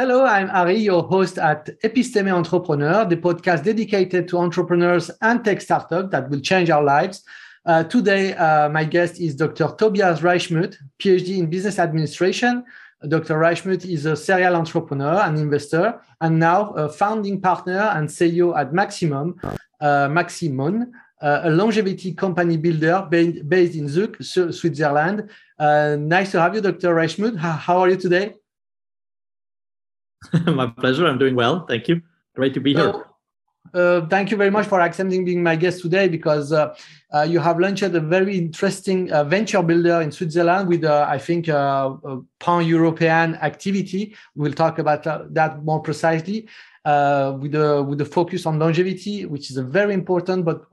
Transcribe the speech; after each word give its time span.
Hello, 0.00 0.24
I'm 0.24 0.48
Ari, 0.48 0.78
your 0.78 1.02
host 1.02 1.36
at 1.36 1.66
Episteme 1.82 2.32
Entrepreneur, 2.32 3.04
the 3.04 3.18
podcast 3.18 3.64
dedicated 3.64 4.28
to 4.28 4.38
entrepreneurs 4.38 5.10
and 5.20 5.44
tech 5.44 5.60
startups 5.60 6.10
that 6.12 6.30
will 6.30 6.40
change 6.40 6.70
our 6.70 6.82
lives. 6.82 7.22
Uh, 7.66 7.84
today, 7.84 8.32
uh, 8.32 8.70
my 8.70 8.82
guest 8.82 9.20
is 9.20 9.36
Dr. 9.36 9.68
Tobias 9.76 10.20
Reichmuth, 10.20 10.76
PhD 10.98 11.36
in 11.36 11.50
business 11.50 11.78
administration. 11.78 12.64
Dr. 13.06 13.34
Reichmuth 13.38 13.84
is 13.84 14.06
a 14.06 14.16
serial 14.16 14.56
entrepreneur 14.56 15.20
and 15.20 15.36
investor, 15.36 16.00
and 16.22 16.38
now 16.38 16.70
a 16.70 16.88
founding 16.88 17.38
partner 17.38 17.92
and 17.94 18.08
CEO 18.08 18.58
at 18.58 18.72
Maximum, 18.72 19.38
uh, 19.82 20.08
Maximon, 20.08 20.92
uh, 21.20 21.42
a 21.44 21.50
longevity 21.50 22.14
company 22.14 22.56
builder 22.56 23.06
based 23.10 23.74
in 23.74 23.86
Zug, 23.86 24.16
Switzerland. 24.22 25.28
Uh, 25.58 25.96
nice 26.00 26.30
to 26.30 26.40
have 26.40 26.54
you, 26.54 26.62
Dr. 26.62 26.94
Reichmuth. 26.94 27.36
How 27.36 27.80
are 27.80 27.90
you 27.90 27.96
today? 27.96 28.39
my 30.46 30.66
pleasure. 30.66 31.06
I'm 31.06 31.18
doing 31.18 31.34
well. 31.34 31.66
Thank 31.66 31.88
you. 31.88 32.02
Great 32.34 32.54
to 32.54 32.60
be 32.60 32.74
here. 32.74 33.04
Uh, 33.72 34.06
thank 34.06 34.30
you 34.30 34.36
very 34.36 34.50
much 34.50 34.66
for 34.66 34.80
accepting 34.80 35.24
being 35.24 35.42
my 35.42 35.54
guest 35.54 35.80
today 35.82 36.08
because 36.08 36.52
uh, 36.52 36.74
uh, 37.14 37.22
you 37.22 37.38
have 37.38 37.58
launched 37.58 37.82
a 37.82 38.00
very 38.00 38.36
interesting 38.36 39.12
uh, 39.12 39.22
venture 39.22 39.62
builder 39.62 40.00
in 40.00 40.10
Switzerland 40.10 40.68
with, 40.68 40.84
uh, 40.84 41.06
I 41.08 41.18
think, 41.18 41.48
uh, 41.48 41.94
a 42.04 42.18
pan 42.40 42.66
European 42.66 43.36
activity. 43.36 44.16
We'll 44.34 44.54
talk 44.54 44.78
about 44.78 45.04
that 45.34 45.62
more 45.62 45.80
precisely 45.80 46.48
with, 46.84 47.52
the, 47.52 47.84
with 47.86 47.98
the 47.98 48.04
focus 48.04 48.46
on 48.46 48.58
longevity, 48.58 49.26
which 49.26 49.50
is 49.50 49.56
a 49.56 49.62
very 49.62 49.94
important, 49.94 50.44
but 50.44 50.64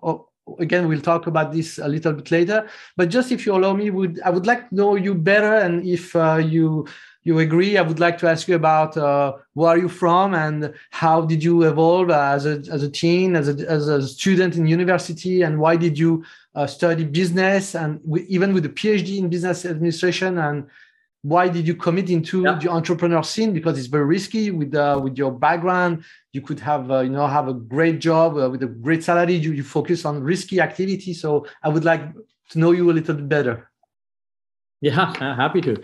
again, 0.59 0.87
we'll 0.87 1.01
talk 1.01 1.27
about 1.27 1.51
this 1.51 1.77
a 1.77 1.87
little 1.87 2.13
bit 2.13 2.31
later. 2.31 2.67
But 2.95 3.09
just 3.09 3.31
if 3.31 3.45
you 3.45 3.53
allow 3.53 3.73
me, 3.73 3.89
would 3.91 4.21
I 4.21 4.29
would 4.31 4.47
like 4.47 4.69
to 4.69 4.75
know 4.75 4.95
you 4.95 5.13
better 5.13 5.55
and 5.55 5.85
if 5.85 6.15
you 6.15 6.87
you 7.27 7.39
agree, 7.39 7.77
I 7.77 7.81
would 7.81 7.99
like 7.99 8.17
to 8.19 8.29
ask 8.29 8.47
you 8.47 8.55
about 8.55 8.95
uh, 8.95 9.33
where 9.53 9.71
are 9.71 9.77
you 9.77 9.89
from 9.89 10.33
and 10.33 10.73
how 10.91 11.19
did 11.21 11.43
you 11.43 11.63
evolve 11.63 12.09
as 12.09 12.45
a, 12.45 12.63
as 12.71 12.83
a 12.83 12.89
teen, 12.89 13.35
as 13.35 13.49
a, 13.49 13.69
as 13.69 13.89
a 13.89 14.07
student 14.07 14.55
in 14.55 14.65
university, 14.65 15.41
and 15.41 15.59
why 15.59 15.75
did 15.75 15.99
you 15.99 16.23
uh, 16.55 16.65
study 16.65 17.03
business 17.03 17.75
and 17.75 17.99
even 18.29 18.53
with 18.53 18.65
a 18.65 18.69
PhD 18.69 19.17
in 19.17 19.27
business 19.27 19.65
administration? 19.65 20.37
And 20.37 20.67
why 21.21 21.49
did 21.49 21.67
you 21.67 21.75
commit 21.75 22.09
into 22.09 22.43
yeah. 22.43 22.57
the 22.61 22.69
entrepreneur 22.69 23.23
scene? 23.23 23.51
Because 23.51 23.77
it's 23.77 23.89
very 23.89 24.05
risky 24.05 24.49
with 24.51 24.73
uh, 24.73 24.97
with 25.03 25.17
your 25.17 25.33
background. 25.33 26.05
You 26.31 26.39
could 26.39 26.61
have 26.61 26.89
uh, 26.89 27.01
you 27.01 27.09
know 27.09 27.27
have 27.27 27.49
a 27.49 27.53
great 27.53 27.99
job 27.99 28.37
uh, 28.37 28.49
with 28.49 28.63
a 28.63 28.67
great 28.67 29.03
salary. 29.03 29.33
You, 29.33 29.51
you 29.51 29.63
focus 29.63 30.05
on 30.05 30.23
risky 30.23 30.61
activity 30.61 31.13
so 31.13 31.45
i 31.61 31.67
would 31.67 31.83
like 31.83 32.03
to 32.51 32.59
know 32.59 32.71
you 32.71 32.89
a 32.89 32.93
little 32.93 33.15
bit 33.15 33.27
better. 33.27 33.69
Yeah 34.79 35.13
happy 35.43 35.59
to 35.67 35.75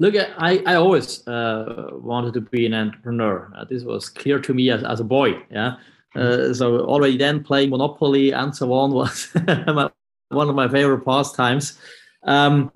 Look, 0.00 0.14
I, 0.16 0.62
I 0.64 0.74
always 0.74 1.26
uh, 1.26 1.90
wanted 1.92 2.34
to 2.34 2.40
be 2.40 2.66
an 2.66 2.74
entrepreneur. 2.74 3.52
Uh, 3.56 3.64
this 3.64 3.82
was 3.82 4.08
clear 4.08 4.38
to 4.38 4.54
me 4.54 4.70
as, 4.70 4.84
as 4.84 5.00
a 5.00 5.04
boy. 5.04 5.42
Yeah. 5.50 5.76
Uh, 6.14 6.54
so 6.54 6.80
already 6.80 7.16
then 7.16 7.42
playing 7.42 7.70
Monopoly 7.70 8.32
and 8.32 8.54
so 8.54 8.72
on 8.72 8.92
was 8.92 9.28
one 10.28 10.48
of 10.48 10.54
my 10.54 10.68
favorite 10.68 11.04
pastimes. 11.04 11.78
Um, 12.22 12.70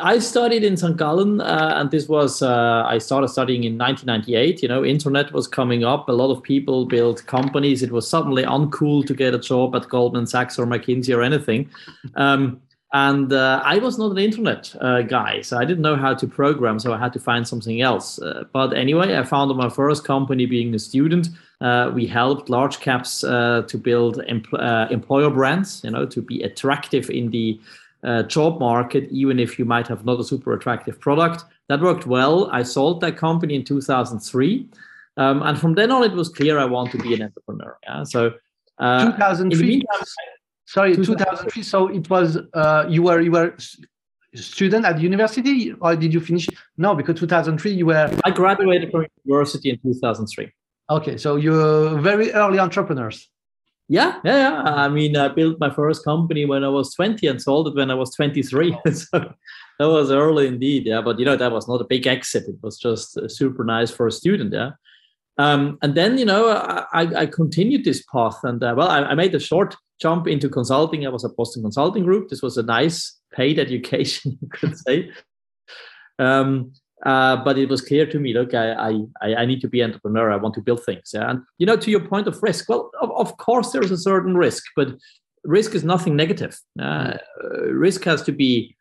I 0.00 0.18
studied 0.18 0.64
in 0.64 0.76
St. 0.76 0.96
Gallen, 0.96 1.40
uh, 1.40 1.74
and 1.76 1.90
this 1.90 2.08
was 2.08 2.42
uh, 2.42 2.84
I 2.86 2.98
started 2.98 3.28
studying 3.28 3.64
in 3.64 3.78
1998. 3.78 4.62
You 4.62 4.68
know, 4.68 4.84
internet 4.84 5.32
was 5.32 5.46
coming 5.46 5.84
up. 5.84 6.08
A 6.08 6.12
lot 6.12 6.30
of 6.30 6.42
people 6.42 6.86
built 6.86 7.24
companies. 7.26 7.82
It 7.82 7.92
was 7.92 8.08
suddenly 8.08 8.42
uncool 8.42 9.06
to 9.06 9.14
get 9.14 9.34
a 9.34 9.38
job 9.38 9.74
at 9.74 9.88
Goldman 9.88 10.26
Sachs 10.26 10.58
or 10.58 10.66
McKinsey 10.66 11.16
or 11.16 11.22
anything. 11.22 11.70
Um, 12.16 12.60
and 12.94 13.32
uh, 13.32 13.60
I 13.64 13.78
was 13.78 13.98
not 13.98 14.12
an 14.12 14.18
internet 14.18 14.72
uh, 14.80 15.02
guy, 15.02 15.40
so 15.40 15.58
I 15.58 15.64
didn't 15.64 15.82
know 15.82 15.96
how 15.96 16.14
to 16.14 16.28
program, 16.28 16.78
so 16.78 16.92
I 16.92 16.98
had 16.98 17.12
to 17.14 17.18
find 17.18 17.46
something 17.46 17.80
else. 17.80 18.20
Uh, 18.22 18.44
but 18.52 18.72
anyway, 18.72 19.18
I 19.18 19.24
founded 19.24 19.56
my 19.56 19.68
first 19.68 20.04
company 20.04 20.46
being 20.46 20.72
a 20.76 20.78
student. 20.78 21.30
Uh, 21.60 21.90
we 21.92 22.06
helped 22.06 22.48
large 22.48 22.78
caps 22.78 23.24
uh, 23.24 23.62
to 23.66 23.76
build 23.76 24.18
empl- 24.28 24.62
uh, 24.62 24.86
employer 24.92 25.28
brands, 25.28 25.82
you 25.82 25.90
know, 25.90 26.06
to 26.06 26.22
be 26.22 26.44
attractive 26.44 27.10
in 27.10 27.30
the 27.32 27.60
job 28.28 28.60
market, 28.60 29.10
even 29.10 29.40
if 29.40 29.58
you 29.58 29.64
might 29.64 29.88
have 29.88 30.04
not 30.04 30.20
a 30.20 30.24
super 30.24 30.52
attractive 30.52 31.00
product. 31.00 31.44
That 31.68 31.80
worked 31.80 32.06
well. 32.06 32.48
I 32.52 32.62
sold 32.62 33.00
that 33.00 33.16
company 33.16 33.56
in 33.56 33.64
2003. 33.64 34.68
Um, 35.16 35.42
and 35.42 35.58
from 35.58 35.74
then 35.74 35.90
on, 35.90 36.04
it 36.04 36.12
was 36.12 36.28
clear 36.28 36.60
I 36.60 36.66
want 36.66 36.92
to 36.92 36.98
be 36.98 37.14
an 37.14 37.22
entrepreneur. 37.22 37.76
Yeah? 37.82 38.04
So 38.04 38.34
2003. 38.78 39.82
Sorry, 40.66 40.96
2003. 40.96 41.62
So 41.62 41.88
it 41.88 42.08
was 42.08 42.38
uh, 42.54 42.86
you 42.88 43.02
were 43.02 43.20
you 43.20 43.30
were 43.32 43.54
student 44.34 44.84
at 44.84 45.00
university, 45.00 45.72
or 45.80 45.96
did 45.96 46.12
you 46.12 46.20
finish? 46.20 46.48
No, 46.76 46.94
because 46.94 47.18
2003 47.18 47.72
you 47.72 47.86
were. 47.86 48.10
I 48.24 48.30
graduated 48.30 48.90
from 48.90 49.06
university 49.24 49.70
in 49.70 49.78
2003. 49.78 50.50
Okay, 50.90 51.16
so 51.16 51.36
you're 51.36 51.98
very 52.00 52.32
early 52.32 52.58
entrepreneurs. 52.58 53.28
Yeah, 53.88 54.20
yeah, 54.24 54.36
yeah. 54.36 54.62
I 54.62 54.88
mean, 54.88 55.16
I 55.16 55.28
built 55.28 55.60
my 55.60 55.68
first 55.68 56.04
company 56.04 56.46
when 56.46 56.64
I 56.64 56.68
was 56.68 56.94
20 56.94 57.26
and 57.26 57.40
sold 57.40 57.68
it 57.68 57.74
when 57.74 57.90
I 57.90 57.94
was 57.94 58.14
23. 58.14 58.78
so 58.92 59.34
that 59.78 59.88
was 59.88 60.10
early 60.10 60.46
indeed. 60.46 60.86
Yeah, 60.86 61.02
but 61.02 61.18
you 61.18 61.24
know 61.24 61.36
that 61.36 61.52
was 61.52 61.68
not 61.68 61.82
a 61.82 61.84
big 61.84 62.06
exit. 62.06 62.48
It 62.48 62.56
was 62.62 62.78
just 62.78 63.18
super 63.30 63.64
nice 63.64 63.90
for 63.90 64.06
a 64.06 64.12
student. 64.12 64.52
Yeah. 64.52 64.70
Um, 65.36 65.78
and 65.82 65.94
then 65.96 66.16
you 66.16 66.24
know 66.24 66.48
I, 66.48 67.22
I 67.22 67.26
continued 67.26 67.84
this 67.84 68.04
path, 68.12 68.38
and 68.44 68.62
uh, 68.62 68.74
well, 68.76 68.88
I, 68.88 69.00
I 69.00 69.14
made 69.14 69.34
a 69.34 69.40
short 69.40 69.76
jump 70.00 70.26
into 70.26 70.48
consulting. 70.48 71.06
I 71.06 71.10
was 71.10 71.24
at 71.24 71.36
Boston 71.36 71.62
Consulting 71.62 72.04
Group. 72.04 72.28
This 72.28 72.42
was 72.42 72.56
a 72.56 72.62
nice 72.62 73.18
paid 73.32 73.58
education, 73.66 74.38
you 74.40 74.48
could 74.48 74.76
say. 74.78 75.10
Um, 76.18 76.72
uh, 77.04 77.36
but 77.44 77.58
it 77.58 77.68
was 77.68 77.82
clear 77.82 78.06
to 78.06 78.18
me, 78.18 78.32
look, 78.32 78.54
I, 78.54 78.72
I, 79.20 79.34
I 79.34 79.44
need 79.44 79.60
to 79.60 79.68
be 79.68 79.82
entrepreneur. 79.82 80.32
I 80.32 80.36
want 80.36 80.54
to 80.54 80.62
build 80.62 80.84
things. 80.84 81.10
Yeah? 81.12 81.30
And, 81.30 81.42
you 81.58 81.66
know, 81.66 81.76
to 81.76 81.90
your 81.90 82.00
point 82.00 82.26
of 82.26 82.42
risk, 82.42 82.68
well, 82.68 82.90
of, 83.00 83.10
of 83.12 83.36
course, 83.36 83.72
there's 83.72 83.90
a 83.90 83.98
certain 83.98 84.36
risk, 84.36 84.64
but 84.74 84.88
risk 85.44 85.74
is 85.74 85.84
nothing 85.84 86.16
negative. 86.16 86.58
Uh, 86.80 87.18
risk 87.68 88.04
has 88.04 88.22
to 88.22 88.32
be, 88.32 88.74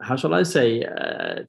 how 0.00 0.16
shall 0.16 0.34
I 0.34 0.42
say, 0.42 0.82
uh, 0.82 1.44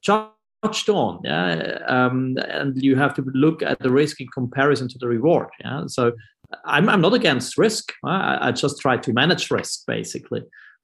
judged 0.64 0.88
on. 0.88 1.20
Yeah? 1.24 1.78
Um, 1.86 2.36
and 2.48 2.80
you 2.82 2.96
have 2.96 3.14
to 3.14 3.22
look 3.34 3.62
at 3.62 3.78
the 3.80 3.90
risk 3.90 4.20
in 4.20 4.28
comparison 4.28 4.88
to 4.88 4.98
the 4.98 5.08
reward. 5.08 5.48
Yeah. 5.64 5.86
So 5.86 6.12
I'm, 6.64 6.88
I'm 6.88 7.00
not 7.00 7.14
against 7.14 7.58
risk. 7.58 7.92
I, 8.04 8.48
I 8.48 8.52
just 8.52 8.80
try 8.80 8.96
to 8.96 9.12
manage 9.12 9.50
risk 9.50 9.84
basically. 9.86 10.42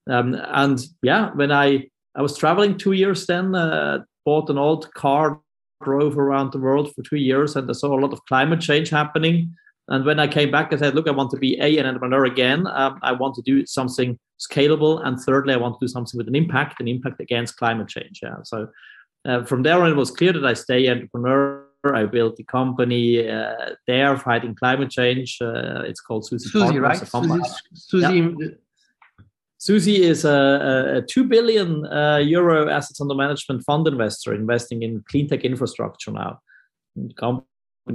Um, 0.09 0.37
and 0.49 0.85
yeah, 1.03 1.31
when 1.35 1.51
I 1.51 1.89
I 2.17 2.23
was 2.23 2.37
traveling 2.37 2.79
two 2.79 2.93
years 2.93 3.27
then, 3.27 3.55
uh, 3.55 4.05
bought 4.25 4.49
an 4.49 4.59
old 4.59 4.93
car, 4.95 5.41
drove 5.83 6.17
around 6.17 6.53
the 6.53 6.61
world 6.61 6.95
for 6.95 7.03
two 7.03 7.17
years, 7.17 7.57
and 7.57 7.69
I 7.69 7.73
saw 7.73 7.99
a 7.99 8.01
lot 8.01 8.13
of 8.13 8.25
climate 8.27 8.61
change 8.61 8.91
happening. 8.91 9.55
And 9.89 10.05
when 10.05 10.21
I 10.21 10.29
came 10.29 10.51
back, 10.51 10.73
I 10.73 10.77
said, 10.77 10.95
look, 10.95 11.09
I 11.09 11.11
want 11.11 11.31
to 11.33 11.37
be 11.37 11.59
a 11.61 11.79
an 11.79 11.87
entrepreneur 11.87 12.25
again. 12.25 12.67
Um, 12.69 12.99
I 13.03 13.13
want 13.13 13.35
to 13.35 13.43
do 13.43 13.67
something 13.67 14.19
scalable, 14.39 15.05
and 15.05 15.19
thirdly, 15.19 15.55
I 15.55 15.57
want 15.57 15.79
to 15.79 15.85
do 15.85 15.89
something 15.89 16.17
with 16.17 16.29
an 16.29 16.37
impact, 16.37 16.81
an 16.81 16.89
impact 16.89 17.21
against 17.21 17.57
climate 17.57 17.89
change. 17.89 18.21
Yeah. 18.23 18.37
So 18.45 18.69
uh, 19.25 19.45
from 19.45 19.63
there 19.63 19.81
on, 19.83 19.91
it 19.91 19.97
was 19.97 20.11
clear 20.11 20.33
that 20.33 20.45
I 20.45 20.55
stay 20.55 20.89
entrepreneur 20.89 21.65
I 21.93 22.07
built 22.07 22.37
the 22.37 22.45
company 22.45 23.29
uh, 23.29 23.75
there 23.87 24.17
fighting 24.17 24.55
climate 24.55 24.91
change. 24.91 25.39
Uh, 25.41 25.83
it's 25.83 26.01
called 26.01 26.25
SUSI. 26.25 26.51
SUSI, 26.51 26.81
right? 26.81 26.99
SUSI, 26.99 27.41
SUSI, 27.75 28.37
yeah. 28.41 28.49
SUSI 29.61 29.99
is 29.99 30.25
a, 30.25 30.97
a, 30.99 31.03
2 31.03 31.25
billion 31.25 31.87
uh, 31.87 32.19
euro 32.19 32.71
assets 32.71 33.01
under 33.01 33.15
management 33.15 33.63
fund 33.65 33.87
investor 33.87 34.35
investing 34.35 34.83
in 34.83 35.05
clean 35.09 35.29
tech 35.29 35.45
infrastructure 35.45 36.11
now. 36.11 36.41
The 36.97 37.15
company 37.15 37.47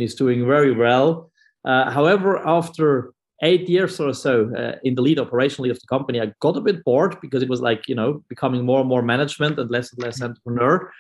is 0.06 0.16
doing 0.16 0.46
very 0.46 0.74
well. 0.74 1.32
Uh, 1.66 1.90
however, 1.90 2.46
after 2.48 3.14
eight 3.42 3.70
years 3.70 4.00
or 4.00 4.14
so 4.14 4.54
uh, 4.56 4.78
in 4.84 4.96
the 4.96 5.02
lead 5.02 5.18
operationally 5.18 5.72
of 5.72 5.80
the 5.80 5.88
company, 5.88 6.20
I 6.20 6.34
got 6.42 6.58
a 6.58 6.62
bit 6.62 6.84
bored 6.84 7.18
because 7.22 7.42
it 7.42 7.50
was 7.50 7.62
like, 7.62 7.88
you 7.88 7.96
know, 7.96 8.24
becoming 8.28 8.66
more 8.66 8.82
and 8.82 8.90
more 8.90 9.02
management 9.02 9.58
and 9.60 9.72
less 9.72 9.94
and 9.94 10.04
less 10.04 10.22
entrepreneur. 10.22 10.92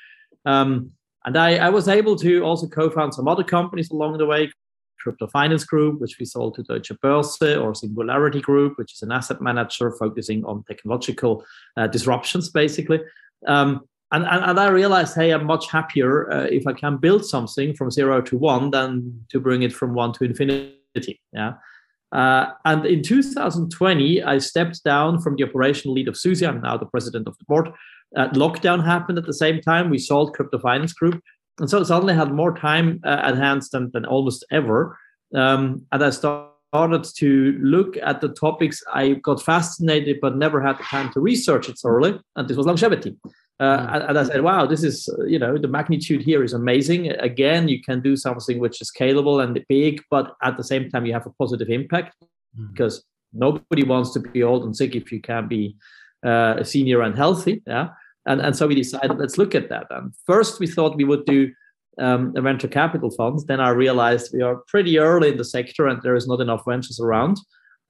Um, 0.46 0.92
and 1.26 1.38
I, 1.38 1.58
I 1.58 1.70
was 1.70 1.88
able 1.88 2.16
to 2.18 2.42
also 2.42 2.68
co-found 2.68 3.14
some 3.14 3.28
other 3.28 3.44
companies 3.44 3.92
along 3.92 4.18
the 4.18 4.26
way, 4.26 4.52
Crypto 5.00 5.28
Finance 5.28 5.64
Group, 5.64 6.02
which 6.02 6.18
we 6.20 6.26
sold 6.26 6.56
to 6.56 6.64
Deutsche 6.64 6.92
Börse, 7.04 7.62
or 7.62 7.76
Singularity 7.76 8.42
Group, 8.42 8.78
which 8.78 8.94
is 8.94 9.02
an 9.02 9.12
asset 9.12 9.42
manager 9.42 9.92
focusing 9.92 10.44
on 10.46 10.64
technological 10.64 11.46
uh, 11.78 11.88
disruptions, 11.88 12.50
basically. 12.50 13.00
Um, 13.48 13.82
and, 14.12 14.26
and, 14.26 14.44
and, 14.44 14.60
I 14.60 14.70
realized, 14.70 15.16
hey, 15.16 15.32
I'm 15.32 15.46
much 15.46 15.70
happier 15.70 16.32
uh, 16.32 16.48
if 16.50 16.66
I 16.66 16.74
can 16.74 16.98
build 16.98 17.26
something 17.26 17.76
from 17.76 17.92
zero 17.92 18.22
to 18.22 18.38
one 18.38 18.72
than 18.72 19.26
to 19.30 19.40
bring 19.40 19.62
it 19.62 19.72
from 19.72 19.94
one 19.94 20.14
to 20.14 20.24
infinity. 20.24 21.22
Yeah. 21.32 21.54
Uh, 22.12 22.54
and 22.66 22.86
in 22.88 23.04
2020, 23.04 24.24
I 24.24 24.40
stepped 24.40 24.84
down 24.84 25.22
from 25.22 25.36
the 25.36 25.44
operational 25.44 25.94
lead 25.94 26.08
of 26.08 26.16
SUSI. 26.16 26.48
I'm 26.48 26.62
now 26.62 26.76
the 26.76 26.88
president 26.88 27.28
of 27.28 27.38
the 27.38 27.46
board. 27.46 27.70
Uh, 28.16 28.30
lockdown 28.30 28.84
happened 28.84 29.18
at 29.18 29.26
the 29.26 29.34
same 29.34 29.62
time. 29.62 29.90
We 29.90 30.00
sold 30.00 30.34
Crypto 30.34 30.60
Finance 30.60 30.94
Group. 30.94 31.22
And 31.60 31.70
so 31.70 31.84
suddenly 31.84 32.14
had 32.14 32.32
more 32.32 32.56
time 32.56 33.02
uh, 33.04 33.22
at 33.24 33.38
hand 33.38 33.64
than, 33.72 33.92
than 33.94 34.06
almost 34.06 34.46
ever. 34.52 34.98
Um, 35.36 35.86
and 35.92 36.04
I 36.04 36.10
started 36.10 37.04
to 37.18 37.58
look 37.62 37.98
at 37.98 38.22
the 38.22 38.30
topics 38.30 38.82
I 38.94 39.14
got 39.16 39.42
fascinated 39.42 40.20
but 40.22 40.38
never 40.38 40.62
had 40.62 40.80
the 40.80 40.84
time 40.84 41.12
to 41.14 41.20
research 41.20 41.68
it 41.68 41.78
thoroughly. 41.78 42.20
And 42.36 42.48
this 42.48 42.58
was 42.58 42.66
longevity. 42.66 43.18
Uh, 43.60 43.88
mm. 43.88 44.10
and 44.10 44.18
I 44.18 44.24
said, 44.24 44.42
wow, 44.42 44.66
this 44.66 44.84
is, 44.84 45.10
you 45.28 45.38
know, 45.38 45.58
the 45.58 45.68
magnitude 45.68 46.22
here 46.22 46.44
is 46.44 46.54
amazing. 46.54 47.10
Again, 47.12 47.68
you 47.68 47.82
can 47.82 48.02
do 48.02 48.16
something 48.16 48.60
which 48.60 48.82
is 48.82 48.90
scalable 48.90 49.44
and 49.44 49.64
big, 49.68 50.02
but 50.10 50.34
at 50.42 50.56
the 50.56 50.64
same 50.64 50.90
time, 50.90 51.06
you 51.06 51.14
have 51.14 51.26
a 51.26 51.32
positive 51.32 51.70
impact 51.70 52.16
mm. 52.58 52.72
because 52.72 53.04
nobody 53.34 53.84
wants 53.84 54.12
to 54.12 54.20
be 54.20 54.44
old 54.44 54.64
and 54.64 54.76
sick 54.76 54.96
if 54.96 55.12
you 55.12 55.22
can 55.22 55.48
be 55.48 55.76
uh, 56.26 56.64
senior 56.64 57.02
and 57.02 57.16
healthy. 57.16 57.62
Yeah. 57.68 57.90
And, 58.26 58.42
and 58.42 58.56
so 58.56 58.68
we 58.68 58.76
decided, 58.76 59.18
let's 59.18 59.38
look 59.38 59.56
at 59.56 59.70
that. 59.70 59.88
And 59.90 60.14
first, 60.26 60.60
we 60.60 60.68
thought 60.68 60.98
we 60.98 61.04
would 61.04 61.26
do 61.26 61.52
um, 61.98 62.34
venture 62.34 62.68
capital 62.68 63.12
funds. 63.12 63.46
Then 63.46 63.60
I 63.60 63.70
realized 63.70 64.34
we 64.34 64.42
are 64.42 64.58
pretty 64.68 65.00
early 65.00 65.30
in 65.30 65.38
the 65.38 65.46
sector 65.46 65.88
and 65.88 66.02
there 66.02 66.16
is 66.16 66.28
not 66.28 66.42
enough 66.42 66.64
ventures 66.68 67.00
around. 67.00 67.38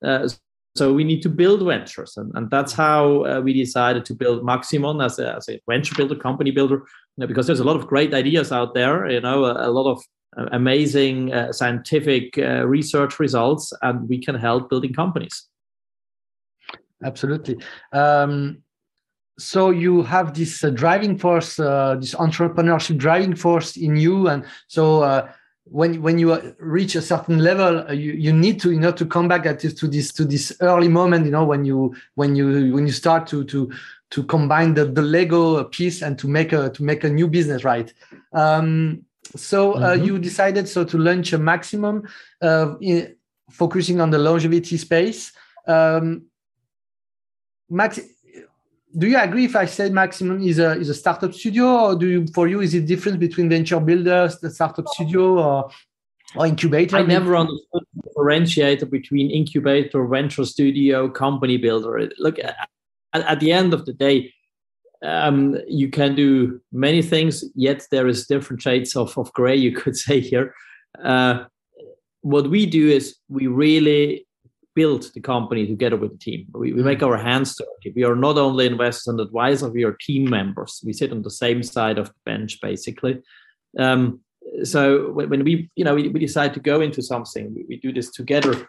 Uh, 0.04 0.30
so 0.76 0.94
we 0.94 1.04
need 1.04 1.22
to 1.24 1.30
build 1.30 1.66
ventures. 1.66 2.16
And, 2.16 2.32
and 2.36 2.50
that's 2.50 2.74
how 2.74 3.26
uh, 3.26 3.42
we 3.42 3.54
decided 3.54 4.06
to 4.06 4.14
build 4.14 4.44
Maximon 4.44 5.04
as 5.04 5.20
a, 5.20 5.36
as 5.36 5.50
a 5.50 5.60
venture 5.70 5.96
builder, 5.96 6.16
company 6.16 6.52
builder, 6.52 6.76
you 6.76 6.84
know, 7.18 7.28
because 7.28 7.48
there's 7.48 7.60
a 7.60 7.66
lot 7.66 7.76
of 7.76 7.88
great 7.88 8.14
ideas 8.14 8.52
out 8.52 8.74
there, 8.74 9.10
you 9.10 9.20
know, 9.20 9.46
a, 9.46 9.70
a 9.70 9.72
lot 9.72 9.92
of 9.92 10.02
uh, 10.38 10.46
amazing 10.52 11.34
uh, 11.34 11.52
scientific 11.52 12.38
uh, 12.38 12.66
research 12.66 13.20
results, 13.20 13.74
and 13.82 14.08
we 14.08 14.24
can 14.24 14.36
help 14.36 14.70
building 14.70 14.94
companies. 14.94 15.48
Absolutely. 17.04 17.58
Um, 17.92 18.64
so 19.38 19.70
you 19.70 20.04
have 20.04 20.34
this 20.34 20.64
uh, 20.64 20.70
driving 20.70 21.18
force, 21.18 21.60
uh, 21.60 21.96
this 22.00 22.14
entrepreneurship 22.16 22.98
driving 22.98 23.36
force 23.36 23.78
in 23.78 23.96
you, 23.96 24.28
and 24.28 24.46
so 24.68 25.02
uh, 25.02 25.32
when 25.64 26.02
when 26.02 26.20
you 26.20 26.56
reach 26.60 26.96
a 26.96 27.02
certain 27.02 27.40
level, 27.40 27.88
uh, 27.88 27.94
you, 27.94 28.14
you 28.14 28.34
need 28.34 28.60
to 28.60 28.72
you 28.72 28.80
know 28.80 28.92
to 28.92 29.06
come 29.06 29.28
back 29.28 29.46
at 29.46 29.60
this 29.62 29.74
to 29.76 29.88
this 29.88 30.12
to 30.14 30.26
this 30.26 30.56
early 30.60 30.90
moment, 30.90 31.26
you 31.26 31.32
know, 31.32 31.46
when 31.46 31.64
you 31.64 31.96
when 32.16 32.36
you 32.36 32.74
when 32.74 32.86
you 32.86 32.92
start 32.92 33.28
to 33.28 33.46
to 33.46 33.72
to 34.12 34.24
combine 34.24 34.74
the, 34.74 34.86
the 34.86 35.02
Lego 35.02 35.64
piece 35.66 36.02
and 36.02 36.18
to 36.20 36.28
make 36.28 36.52
a 36.52 36.70
to 36.72 36.84
make 36.84 37.04
a 37.04 37.10
new 37.10 37.28
business, 37.28 37.64
right? 37.64 37.94
Um, 38.34 39.06
so 39.36 39.74
uh, 39.74 39.96
mm-hmm. 39.96 40.06
you 40.06 40.20
decided 40.20 40.68
so 40.68 40.84
to 40.84 40.98
launch 40.98 41.34
a 41.34 41.38
maximum, 41.38 42.08
uh, 42.42 42.76
in, 42.82 43.16
focusing 43.52 44.02
on 44.02 44.10
the 44.10 44.18
longevity 44.18 44.78
space. 44.78 45.32
Um, 45.68 46.24
Max, 47.70 48.00
do 48.98 49.08
you 49.08 49.18
agree 49.18 49.46
if 49.46 49.56
I 49.56 49.66
said 49.66 49.92
Maximum 49.92 50.42
is 50.42 50.60
a 50.60 50.72
is 50.72 50.90
a 50.90 50.94
startup 50.94 51.34
studio, 51.34 51.66
or 51.66 51.96
do 51.96 52.08
you 52.08 52.28
for 52.34 52.48
you 52.48 52.62
is 52.62 52.74
it 52.74 52.88
different 52.88 53.20
between 53.20 53.50
venture 53.50 53.80
builders, 53.80 54.40
the 54.40 54.50
startup 54.50 54.88
studio, 54.88 55.40
or 55.40 55.70
or 56.36 56.48
incubator? 56.48 56.98
I 56.98 57.04
never 57.04 57.36
understood 57.36 57.84
the 57.94 58.10
differentiator 58.10 58.90
between 58.90 59.30
incubator, 59.30 60.06
venture 60.08 60.46
studio, 60.46 61.08
company 61.10 61.58
builder. 61.58 62.10
Look, 62.18 62.40
at, 62.40 62.68
at 63.14 63.40
the 63.40 63.52
end 63.52 63.74
of 63.74 63.86
the 63.86 63.94
day, 63.94 64.34
um, 65.04 65.58
you 65.68 65.90
can 65.90 66.16
do 66.16 66.60
many 66.72 67.04
things. 67.04 67.44
Yet 67.54 67.86
there 67.92 68.08
is 68.08 68.26
different 68.26 68.62
shades 68.62 68.96
of 68.96 69.16
of 69.20 69.32
gray. 69.34 69.56
You 69.56 69.74
could 69.74 69.98
say 70.08 70.20
here. 70.20 70.56
Uh, 71.04 71.46
what 72.22 72.50
we 72.50 72.66
do 72.66 72.90
is 72.90 73.18
we 73.30 73.48
really 73.48 74.28
build 74.76 75.12
the 75.14 75.22
company 75.22 75.68
together 75.68 75.98
with 75.98 76.12
the 76.12 76.18
team. 76.18 76.48
We, 76.54 76.74
we 76.74 76.84
make 76.84 77.00
mm. 77.00 77.08
our 77.08 77.18
hands 77.18 77.56
dirty. 77.56 77.94
We 77.96 78.04
are 78.04 78.16
not 78.16 78.38
only 78.38 78.66
investors 78.66 79.08
and 79.08 79.20
advisors, 79.20 79.72
we 79.72 79.84
are 79.84 79.94
team 79.94 80.30
members. 80.30 80.82
We 80.86 80.94
sit 80.94 81.12
on 81.12 81.24
the 81.24 81.32
same 81.32 81.64
side 81.64 81.98
of 81.98 82.08
the 82.08 82.20
bench, 82.26 82.60
basically. 82.62 83.22
Um, 83.78 84.22
so 84.64 85.12
when, 85.12 85.30
when, 85.30 85.44
we, 85.44 85.70
you 85.76 85.84
know, 85.84 85.96
we, 85.96 86.08
we, 86.10 86.20
decide 86.20 86.54
to 86.54 86.60
go 86.60 86.82
into 86.82 87.02
something, 87.02 87.54
we, 87.54 87.66
we 87.68 87.78
do 87.78 87.92
this 87.94 88.12
together 88.12 88.68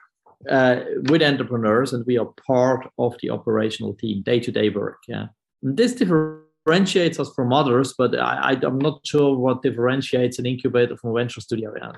uh, 0.49 0.81
with 1.09 1.23
entrepreneurs, 1.23 1.93
and 1.93 2.05
we 2.07 2.19
are 2.19 2.29
part 2.47 2.89
of 2.99 3.17
the 3.21 3.31
operational 3.31 3.95
team, 3.95 4.23
day-to-day 4.23 4.71
work. 4.71 4.99
Yeah, 5.09 5.27
and 5.63 5.77
this 5.77 5.95
differentiates 5.95 7.19
us 7.19 7.33
from 7.35 7.53
others, 7.53 7.95
but 7.97 8.19
I, 8.19 8.59
am 8.63 8.79
not 8.79 9.01
sure 9.07 9.37
what 9.37 9.63
differentiates 9.63 10.39
an 10.39 10.47
incubator 10.47 10.97
from 10.97 11.11
a 11.11 11.15
venture 11.15 11.41
studio. 11.41 11.73
Yeah. 11.77 11.93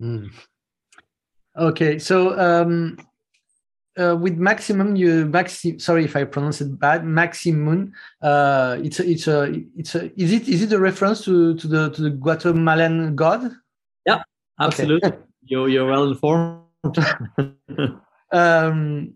Mm. 0.00 0.32
Okay, 1.56 1.98
so 1.98 2.38
um, 2.38 2.98
uh, 3.98 4.16
with 4.16 4.36
maximum 4.36 4.96
you 4.96 5.26
maxi 5.26 5.80
sorry 5.80 6.04
if 6.04 6.16
I 6.16 6.24
pronounce 6.24 6.60
it 6.60 6.78
bad. 6.78 7.04
maximum 7.04 7.92
uh, 8.22 8.76
it's 8.82 9.00
a, 9.00 9.08
it's 9.08 9.28
a 9.28 9.62
it's 9.76 9.94
a 9.94 10.10
is 10.20 10.32
it 10.32 10.48
is 10.48 10.62
it 10.62 10.72
a 10.72 10.78
reference 10.78 11.24
to 11.24 11.54
to 11.56 11.66
the 11.66 11.90
to 11.90 12.02
the 12.02 12.10
Guatemalan 12.10 13.14
god? 13.16 13.50
Yeah, 14.06 14.22
absolutely. 14.60 15.08
Okay. 15.08 15.18
you're 15.44 15.68
you're 15.68 15.86
well 15.86 16.08
informed. 16.08 16.62
um, 18.32 19.14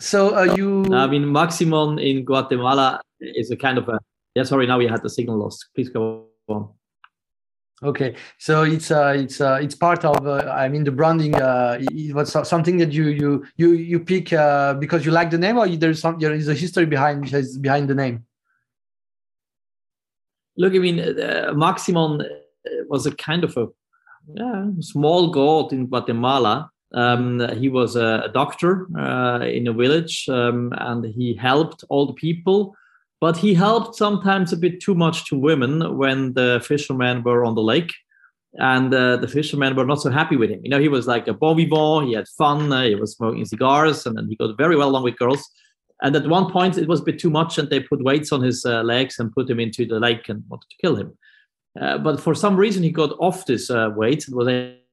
so 0.00 0.34
are 0.34 0.56
you. 0.56 0.84
I 0.92 1.06
mean, 1.06 1.30
maximum 1.30 1.98
in 1.98 2.24
Guatemala 2.24 3.00
is 3.20 3.50
a 3.50 3.56
kind 3.56 3.78
of 3.78 3.88
a. 3.88 3.98
Yeah, 4.34 4.44
sorry. 4.44 4.66
Now 4.66 4.78
we 4.78 4.86
had 4.86 5.02
the 5.02 5.10
signal 5.10 5.38
loss. 5.38 5.58
Please 5.74 5.90
go 5.90 6.26
on. 6.48 6.68
Okay, 7.82 8.14
so 8.38 8.62
it's 8.62 8.92
uh, 8.92 9.12
it's 9.16 9.40
uh, 9.40 9.58
it's 9.60 9.74
part 9.74 10.04
of 10.04 10.24
uh, 10.24 10.48
I 10.48 10.68
mean 10.68 10.84
the 10.84 10.92
branding. 10.92 11.34
Uh, 11.34 11.78
it 11.80 12.14
was 12.14 12.30
something 12.48 12.76
that 12.76 12.92
you 12.92 13.08
you 13.08 13.44
you 13.56 13.72
you 13.72 13.98
pick 13.98 14.32
uh, 14.32 14.74
because 14.74 15.04
you 15.04 15.10
like 15.10 15.30
the 15.30 15.38
name, 15.38 15.58
or 15.58 15.66
there's 15.68 16.00
some 16.00 16.16
there 16.20 16.32
is 16.32 16.46
a 16.46 16.54
history 16.54 16.86
behind 16.86 17.28
behind 17.60 17.88
the 17.88 17.94
name. 17.96 18.24
Look, 20.56 20.74
I 20.74 20.78
mean, 20.78 21.00
uh, 21.00 21.52
Maximon 21.54 22.20
uh, 22.20 22.28
was 22.88 23.04
a 23.06 23.16
kind 23.16 23.42
of 23.42 23.56
a 23.56 23.66
yeah, 24.32 24.66
small 24.78 25.30
god 25.30 25.72
in 25.72 25.86
Guatemala. 25.86 26.70
Um, 26.94 27.40
he 27.56 27.68
was 27.68 27.96
a, 27.96 28.22
a 28.26 28.28
doctor 28.28 28.86
uh, 28.96 29.40
in 29.44 29.66
a 29.66 29.72
village, 29.72 30.28
um, 30.28 30.72
and 30.76 31.04
he 31.04 31.34
helped 31.34 31.82
all 31.88 32.06
the 32.06 32.12
people 32.12 32.76
but 33.22 33.36
he 33.36 33.54
helped 33.54 33.94
sometimes 33.94 34.52
a 34.52 34.56
bit 34.56 34.80
too 34.80 34.96
much 34.96 35.26
to 35.26 35.38
women 35.38 35.96
when 35.96 36.32
the 36.32 36.60
fishermen 36.66 37.22
were 37.22 37.44
on 37.44 37.54
the 37.54 37.62
lake. 37.62 37.92
And 38.54 38.92
uh, 38.92 39.16
the 39.18 39.28
fishermen 39.28 39.76
were 39.76 39.86
not 39.86 40.02
so 40.02 40.10
happy 40.10 40.34
with 40.34 40.50
him. 40.50 40.58
You 40.64 40.70
know, 40.70 40.80
he 40.80 40.88
was 40.88 41.06
like 41.06 41.28
a 41.28 41.32
bon 41.32 41.56
vivant. 41.56 42.08
He 42.08 42.14
had 42.14 42.26
fun. 42.36 42.72
Uh, 42.72 42.82
he 42.82 42.96
was 42.96 43.12
smoking 43.12 43.44
cigars, 43.44 44.06
and 44.06 44.18
then 44.18 44.26
he 44.28 44.34
got 44.34 44.58
very 44.58 44.74
well 44.74 44.88
along 44.88 45.04
with 45.04 45.16
girls. 45.18 45.48
And 46.02 46.16
at 46.16 46.26
one 46.26 46.50
point, 46.50 46.76
it 46.76 46.88
was 46.88 46.98
a 46.98 47.04
bit 47.04 47.20
too 47.20 47.30
much, 47.30 47.58
and 47.58 47.70
they 47.70 47.78
put 47.78 48.02
weights 48.02 48.32
on 48.32 48.42
his 48.42 48.64
uh, 48.64 48.82
legs 48.82 49.20
and 49.20 49.32
put 49.32 49.48
him 49.48 49.60
into 49.60 49.86
the 49.86 50.00
lake 50.00 50.28
and 50.28 50.42
wanted 50.48 50.68
to 50.70 50.76
kill 50.80 50.96
him. 50.96 51.16
Uh, 51.80 51.98
but 51.98 52.20
for 52.20 52.34
some 52.34 52.56
reason, 52.56 52.82
he 52.82 52.90
got 52.90 53.16
off 53.20 53.46
this 53.46 53.70
uh, 53.70 53.90
weight 53.94 54.26
and 54.26 54.34
was 54.34 54.48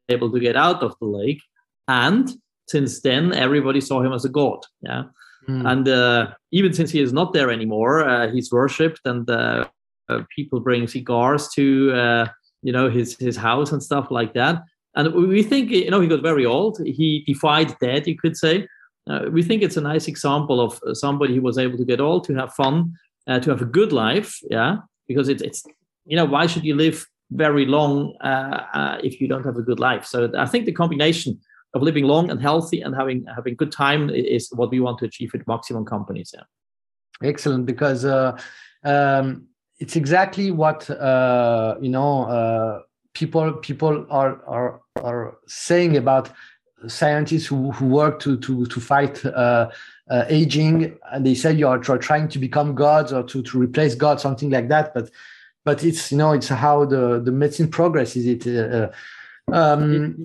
able 0.08 0.32
to 0.32 0.40
get 0.40 0.56
out 0.56 0.84
of 0.84 0.94
the 1.02 1.08
lake. 1.08 1.42
And 1.88 2.30
since 2.68 3.02
then, 3.02 3.34
everybody 3.34 3.82
saw 3.82 4.04
him 4.04 4.14
as 4.14 4.24
a 4.24 4.30
god. 4.30 4.60
Yeah. 4.82 5.06
Mm. 5.50 5.72
And 5.72 5.88
uh, 5.88 6.28
even 6.52 6.74
since 6.74 6.92
he 6.92 7.02
is 7.02 7.12
not 7.12 7.34
there 7.34 7.50
anymore, 7.50 8.08
uh, 8.08 8.30
he's 8.32 8.52
worshipped, 8.52 9.02
and 9.06 9.28
uh, 9.30 9.66
uh 10.10 10.22
people 10.36 10.60
bring 10.60 10.88
cigars 10.88 11.50
to 11.56 11.92
uh, 11.94 12.28
you 12.62 12.72
know 12.72 12.90
his 12.90 13.18
his 13.18 13.36
house 13.36 13.72
and 13.72 13.82
stuff 13.82 14.12
like 14.12 14.34
that. 14.34 14.62
And 14.96 15.14
we 15.14 15.42
think 15.42 15.72
you 15.72 15.90
know 15.90 16.02
he 16.02 16.08
got 16.08 16.22
very 16.22 16.46
old. 16.46 16.80
He 16.86 17.24
defied 17.26 17.76
death, 17.82 18.08
you 18.08 18.18
could 18.18 18.38
say. 18.38 18.68
Uh, 19.10 19.26
we 19.32 19.42
think 19.42 19.64
it's 19.64 19.78
a 19.78 19.82
nice 19.82 20.08
example 20.08 20.62
of 20.62 20.80
somebody 20.94 21.34
who 21.34 21.42
was 21.42 21.58
able 21.58 21.78
to 21.78 21.86
get 21.86 22.00
old, 22.00 22.26
to 22.26 22.36
have 22.36 22.54
fun, 22.54 22.94
to 23.28 23.50
have 23.50 23.62
a 23.62 23.66
good 23.66 23.92
life. 23.92 24.38
Yeah, 24.50 24.78
because 25.08 25.30
it's 25.30 25.42
it's 25.42 25.64
you 26.06 26.16
know 26.16 26.26
why 26.26 26.46
should 26.46 26.64
you 26.64 26.76
live 26.76 27.06
very 27.32 27.66
long 27.66 28.14
if 29.02 29.20
you 29.20 29.28
don't 29.28 29.46
have 29.46 29.58
a 29.58 29.64
good 29.64 29.80
life? 29.80 30.06
So 30.06 30.32
I 30.38 30.46
think 30.46 30.66
the 30.66 30.74
combination 30.74 31.40
of 31.74 31.82
living 31.82 32.06
long 32.06 32.30
and 32.32 32.42
healthy 32.42 32.82
and 32.82 32.96
having 32.96 33.26
having 33.36 33.56
good 33.56 33.72
time 33.72 34.10
is 34.10 34.50
what 34.54 34.72
we 34.72 34.80
want 34.80 34.98
to 35.00 35.06
achieve 35.06 35.32
with 35.34 35.46
Maximon 35.46 35.86
companies. 35.86 36.32
Yeah. 36.34 36.44
Excellent, 37.22 37.66
because 37.66 38.06
uh, 38.06 38.40
um, 38.84 39.48
it's 39.80 39.96
exactly 39.96 40.52
what 40.52 40.90
uh, 40.90 41.76
you 41.82 41.90
know 41.90 42.24
uh, 42.26 42.80
people 43.14 43.54
people 43.54 44.06
are 44.10 44.42
are 44.46 44.82
are 45.04 45.38
saying 45.48 45.98
about 45.98 46.32
scientists 46.88 47.46
who, 47.46 47.72
who 47.72 47.88
work 47.88 48.20
to 48.22 48.38
to 48.38 48.66
to 48.66 48.80
fight 48.80 49.24
uh, 49.26 49.70
uh, 50.10 50.26
aging, 50.30 50.98
and 51.12 51.26
they 51.26 51.36
say 51.36 51.54
you 51.54 51.68
are 51.68 51.78
trying 51.78 52.30
to 52.30 52.40
become 52.40 52.74
gods 52.74 53.12
or 53.12 53.24
to 53.24 53.44
to 53.44 53.60
replace 53.60 53.96
God, 53.96 54.20
something 54.20 54.50
like 54.50 54.70
that. 54.70 54.94
But 54.94 55.12
but 55.66 55.84
it's 55.84 56.12
you 56.12 56.18
know 56.18 56.32
it's 56.32 56.48
how 56.48 56.86
the 56.86 57.20
the 57.20 57.32
medicine 57.32 57.70
progresses. 57.70 58.26
It. 58.26 58.48
Uh, 58.48 58.90
um, 59.52 60.24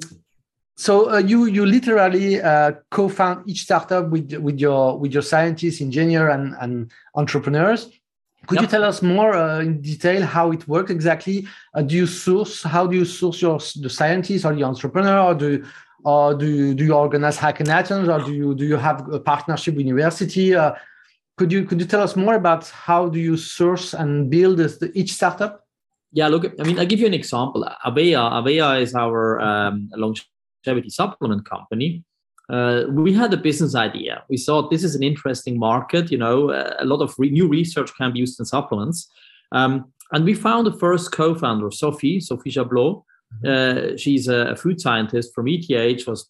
so 0.76 1.12
uh, 1.12 1.18
you 1.18 1.46
you 1.46 1.64
literally 1.64 2.40
uh, 2.40 2.72
co-found 2.90 3.48
each 3.48 3.62
startup 3.62 4.10
with 4.10 4.32
with 4.34 4.58
your 4.58 4.98
with 4.98 5.12
your 5.12 5.22
scientists, 5.22 5.80
engineer, 5.80 6.30
and 6.30 6.54
and 6.60 6.90
entrepreneurs. 7.14 7.90
Could 8.46 8.56
yep. 8.56 8.62
you 8.62 8.68
tell 8.68 8.84
us 8.84 9.00
more 9.00 9.34
uh, 9.34 9.60
in 9.60 9.80
detail 9.80 10.22
how 10.26 10.52
it 10.52 10.66
works 10.68 10.90
exactly? 10.90 11.46
Uh, 11.74 11.82
do 11.82 11.94
you 11.94 12.06
source? 12.06 12.62
How 12.62 12.86
do 12.86 12.96
you 12.96 13.04
source 13.04 13.40
your 13.40 13.58
the 13.76 13.88
scientists 13.88 14.44
or 14.44 14.54
the 14.54 14.64
entrepreneur? 14.64 15.18
Or 15.18 15.34
do 15.34 15.50
you, 15.52 15.64
or 16.04 16.34
do 16.34 16.46
you, 16.46 16.74
do 16.74 16.84
you 16.84 16.94
organize 16.94 17.38
hackathons? 17.38 18.08
Or 18.08 18.24
do 18.24 18.34
you 18.34 18.54
do 18.54 18.66
you 18.66 18.76
have 18.76 19.08
a 19.12 19.20
partnership 19.20 19.76
with 19.76 19.86
university? 19.86 20.54
Uh, 20.54 20.72
could 21.36 21.52
you 21.52 21.64
could 21.64 21.80
you 21.80 21.86
tell 21.86 22.02
us 22.02 22.16
more 22.16 22.34
about 22.34 22.68
how 22.68 23.08
do 23.08 23.18
you 23.18 23.36
source 23.36 23.94
and 23.94 24.28
build 24.28 24.58
this, 24.58 24.82
each 24.94 25.14
startup? 25.14 25.64
Yeah, 26.12 26.28
look, 26.28 26.44
I 26.60 26.62
mean, 26.62 26.78
I'll 26.78 26.86
give 26.86 27.00
you 27.00 27.06
an 27.06 27.14
example. 27.14 27.68
Avea, 27.84 28.18
Avea 28.18 28.80
is 28.80 28.94
our 28.94 29.40
um, 29.40 29.90
long 29.96 30.14
longevity 30.64 30.90
supplement 30.90 31.48
company, 31.48 32.04
uh, 32.50 32.84
we 32.90 33.12
had 33.12 33.32
a 33.32 33.36
business 33.36 33.74
idea. 33.74 34.22
We 34.28 34.36
thought 34.36 34.70
this 34.70 34.84
is 34.84 34.94
an 34.94 35.02
interesting 35.02 35.58
market. 35.58 36.10
You 36.10 36.18
know, 36.18 36.50
uh, 36.50 36.74
a 36.78 36.84
lot 36.84 37.00
of 37.00 37.14
re- 37.18 37.30
new 37.30 37.48
research 37.48 37.90
can 37.96 38.12
be 38.12 38.18
used 38.20 38.38
in 38.38 38.44
supplements. 38.44 39.08
Um, 39.52 39.92
and 40.12 40.24
we 40.24 40.34
found 40.34 40.66
the 40.66 40.78
first 40.78 41.12
co-founder, 41.12 41.70
Sophie, 41.70 42.20
Sophie 42.20 42.50
Jablot. 42.50 43.02
Mm-hmm. 43.44 43.94
Uh, 43.94 43.96
she's 43.96 44.28
a, 44.28 44.54
food 44.56 44.80
scientist 44.80 45.34
from 45.34 45.48
ETH, 45.48 46.06
was 46.06 46.28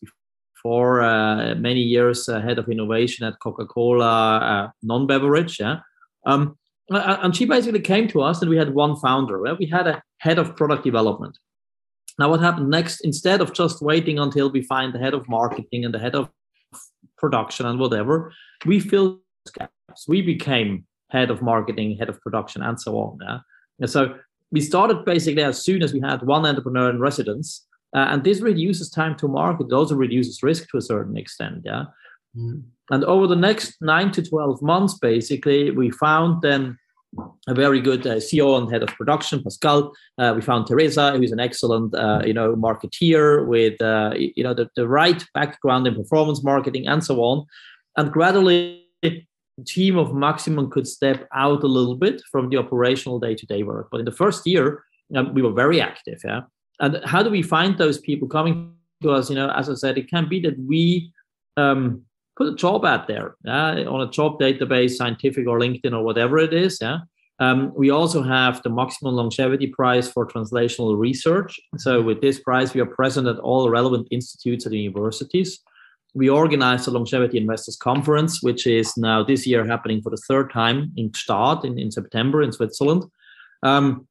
before 0.54 1.02
uh, 1.02 1.54
many 1.56 1.80
years 1.80 2.26
head 2.26 2.58
of 2.58 2.68
innovation 2.68 3.26
at 3.26 3.40
Coca-Cola 3.40 4.38
uh, 4.38 4.70
non-beverage. 4.82 5.58
Yeah. 5.58 5.80
Um, 6.26 6.56
and 6.90 7.34
she 7.34 7.44
basically 7.44 7.80
came 7.80 8.08
to 8.08 8.22
us 8.22 8.40
and 8.40 8.50
we 8.50 8.56
had 8.56 8.74
one 8.74 8.96
founder. 8.96 9.40
Well, 9.40 9.56
we 9.58 9.66
had 9.66 9.86
a 9.86 10.02
head 10.18 10.38
of 10.38 10.54
product 10.54 10.84
development. 10.84 11.38
Now, 12.18 12.30
what 12.30 12.40
happened 12.40 12.70
next? 12.70 13.00
Instead 13.00 13.40
of 13.40 13.52
just 13.52 13.82
waiting 13.82 14.18
until 14.18 14.50
we 14.50 14.62
find 14.62 14.92
the 14.92 14.98
head 14.98 15.14
of 15.14 15.28
marketing 15.28 15.84
and 15.84 15.92
the 15.92 15.98
head 15.98 16.14
of 16.14 16.28
production 17.18 17.66
and 17.66 17.78
whatever, 17.78 18.32
we 18.64 18.80
filled 18.80 19.18
gaps. 19.52 20.08
We 20.08 20.22
became 20.22 20.86
head 21.10 21.30
of 21.30 21.42
marketing, 21.42 21.96
head 21.98 22.08
of 22.08 22.20
production, 22.20 22.62
and 22.62 22.80
so 22.80 22.96
on. 22.96 23.18
Yeah? 23.22 23.38
And 23.80 23.90
so 23.90 24.16
we 24.52 24.60
started 24.60 25.04
basically 25.04 25.42
as 25.42 25.62
soon 25.62 25.82
as 25.82 25.92
we 25.92 26.00
had 26.00 26.22
one 26.22 26.46
entrepreneur 26.46 26.90
in 26.90 27.00
residence. 27.00 27.66
Uh, 27.94 28.06
and 28.10 28.24
this 28.24 28.40
reduces 28.40 28.90
time 28.90 29.16
to 29.16 29.28
market. 29.28 29.66
It 29.68 29.72
also 29.72 29.94
reduces 29.94 30.42
risk 30.42 30.68
to 30.70 30.78
a 30.78 30.82
certain 30.82 31.16
extent. 31.16 31.62
Yeah. 31.64 31.84
Mm. 32.36 32.62
And 32.90 33.04
over 33.04 33.26
the 33.26 33.36
next 33.36 33.76
nine 33.80 34.10
to 34.12 34.22
12 34.22 34.60
months, 34.62 34.98
basically, 34.98 35.70
we 35.70 35.90
found 35.90 36.42
then 36.42 36.76
a 37.46 37.54
very 37.54 37.80
good 37.80 38.06
uh, 38.06 38.16
CEO 38.16 38.58
and 38.58 38.70
head 38.70 38.82
of 38.82 38.88
production, 38.90 39.42
Pascal. 39.42 39.92
Uh, 40.18 40.32
we 40.34 40.42
found 40.42 40.66
Teresa, 40.66 41.12
who's 41.16 41.32
an 41.32 41.40
excellent, 41.40 41.94
uh, 41.94 42.22
you 42.24 42.32
know, 42.32 42.54
marketeer 42.54 43.46
with, 43.46 43.80
uh, 43.82 44.12
you 44.14 44.42
know, 44.42 44.54
the, 44.54 44.68
the 44.76 44.88
right 44.88 45.24
background 45.34 45.86
in 45.86 45.94
performance 45.94 46.42
marketing 46.42 46.86
and 46.86 47.04
so 47.04 47.20
on. 47.20 47.46
And 47.96 48.12
gradually, 48.12 48.84
the 49.02 49.24
team 49.66 49.96
of 49.96 50.08
Maximon 50.08 50.70
could 50.70 50.86
step 50.86 51.28
out 51.34 51.62
a 51.62 51.68
little 51.68 51.96
bit 51.96 52.22
from 52.30 52.48
the 52.50 52.56
operational 52.56 53.20
day-to-day 53.20 53.62
work. 53.62 53.88
But 53.90 54.00
in 54.00 54.06
the 54.06 54.12
first 54.12 54.46
year, 54.46 54.82
um, 55.14 55.34
we 55.34 55.42
were 55.42 55.52
very 55.52 55.80
active. 55.80 56.20
Yeah. 56.24 56.42
And 56.80 57.00
how 57.04 57.22
do 57.22 57.30
we 57.30 57.42
find 57.42 57.78
those 57.78 57.98
people 57.98 58.28
coming 58.28 58.72
to 59.02 59.10
us? 59.10 59.30
You 59.30 59.36
know, 59.36 59.50
as 59.50 59.70
I 59.70 59.74
said, 59.74 59.98
it 59.98 60.10
can 60.10 60.28
be 60.28 60.40
that 60.40 60.58
we 60.58 61.12
um, 61.56 62.04
put 62.36 62.52
a 62.52 62.56
job 62.56 62.84
out 62.84 63.06
there 63.06 63.36
yeah, 63.44 63.84
on 63.84 64.00
a 64.00 64.10
job 64.10 64.40
database, 64.40 64.92
scientific 64.92 65.46
or 65.46 65.58
LinkedIn 65.58 65.92
or 65.92 66.02
whatever 66.02 66.38
it 66.38 66.52
is. 66.52 66.78
Yeah. 66.80 66.98
Um, 67.40 67.72
we 67.74 67.90
also 67.90 68.22
have 68.22 68.62
the 68.62 68.70
Maximon 68.70 69.12
longevity 69.12 69.66
prize 69.66 70.08
for 70.08 70.26
translational 70.26 70.96
research. 70.96 71.58
So 71.78 72.00
with 72.00 72.20
this 72.20 72.38
prize, 72.38 72.74
we 72.74 72.80
are 72.80 72.86
present 72.86 73.26
at 73.26 73.38
all 73.38 73.68
relevant 73.68 74.06
institutes 74.10 74.66
and 74.66 74.74
universities. 74.74 75.60
We 76.14 76.28
organize 76.28 76.84
the 76.84 76.92
Longevity 76.92 77.38
Investors 77.38 77.76
Conference, 77.76 78.40
which 78.40 78.68
is 78.68 78.96
now 78.96 79.24
this 79.24 79.48
year 79.48 79.66
happening 79.66 80.00
for 80.00 80.10
the 80.10 80.22
third 80.28 80.52
time 80.52 80.92
in 80.96 81.10
Gstaad 81.10 81.64
in, 81.64 81.76
in 81.76 81.90
September 81.90 82.40
in 82.40 82.52
Switzerland. 82.52 83.02
Um, 83.64 84.06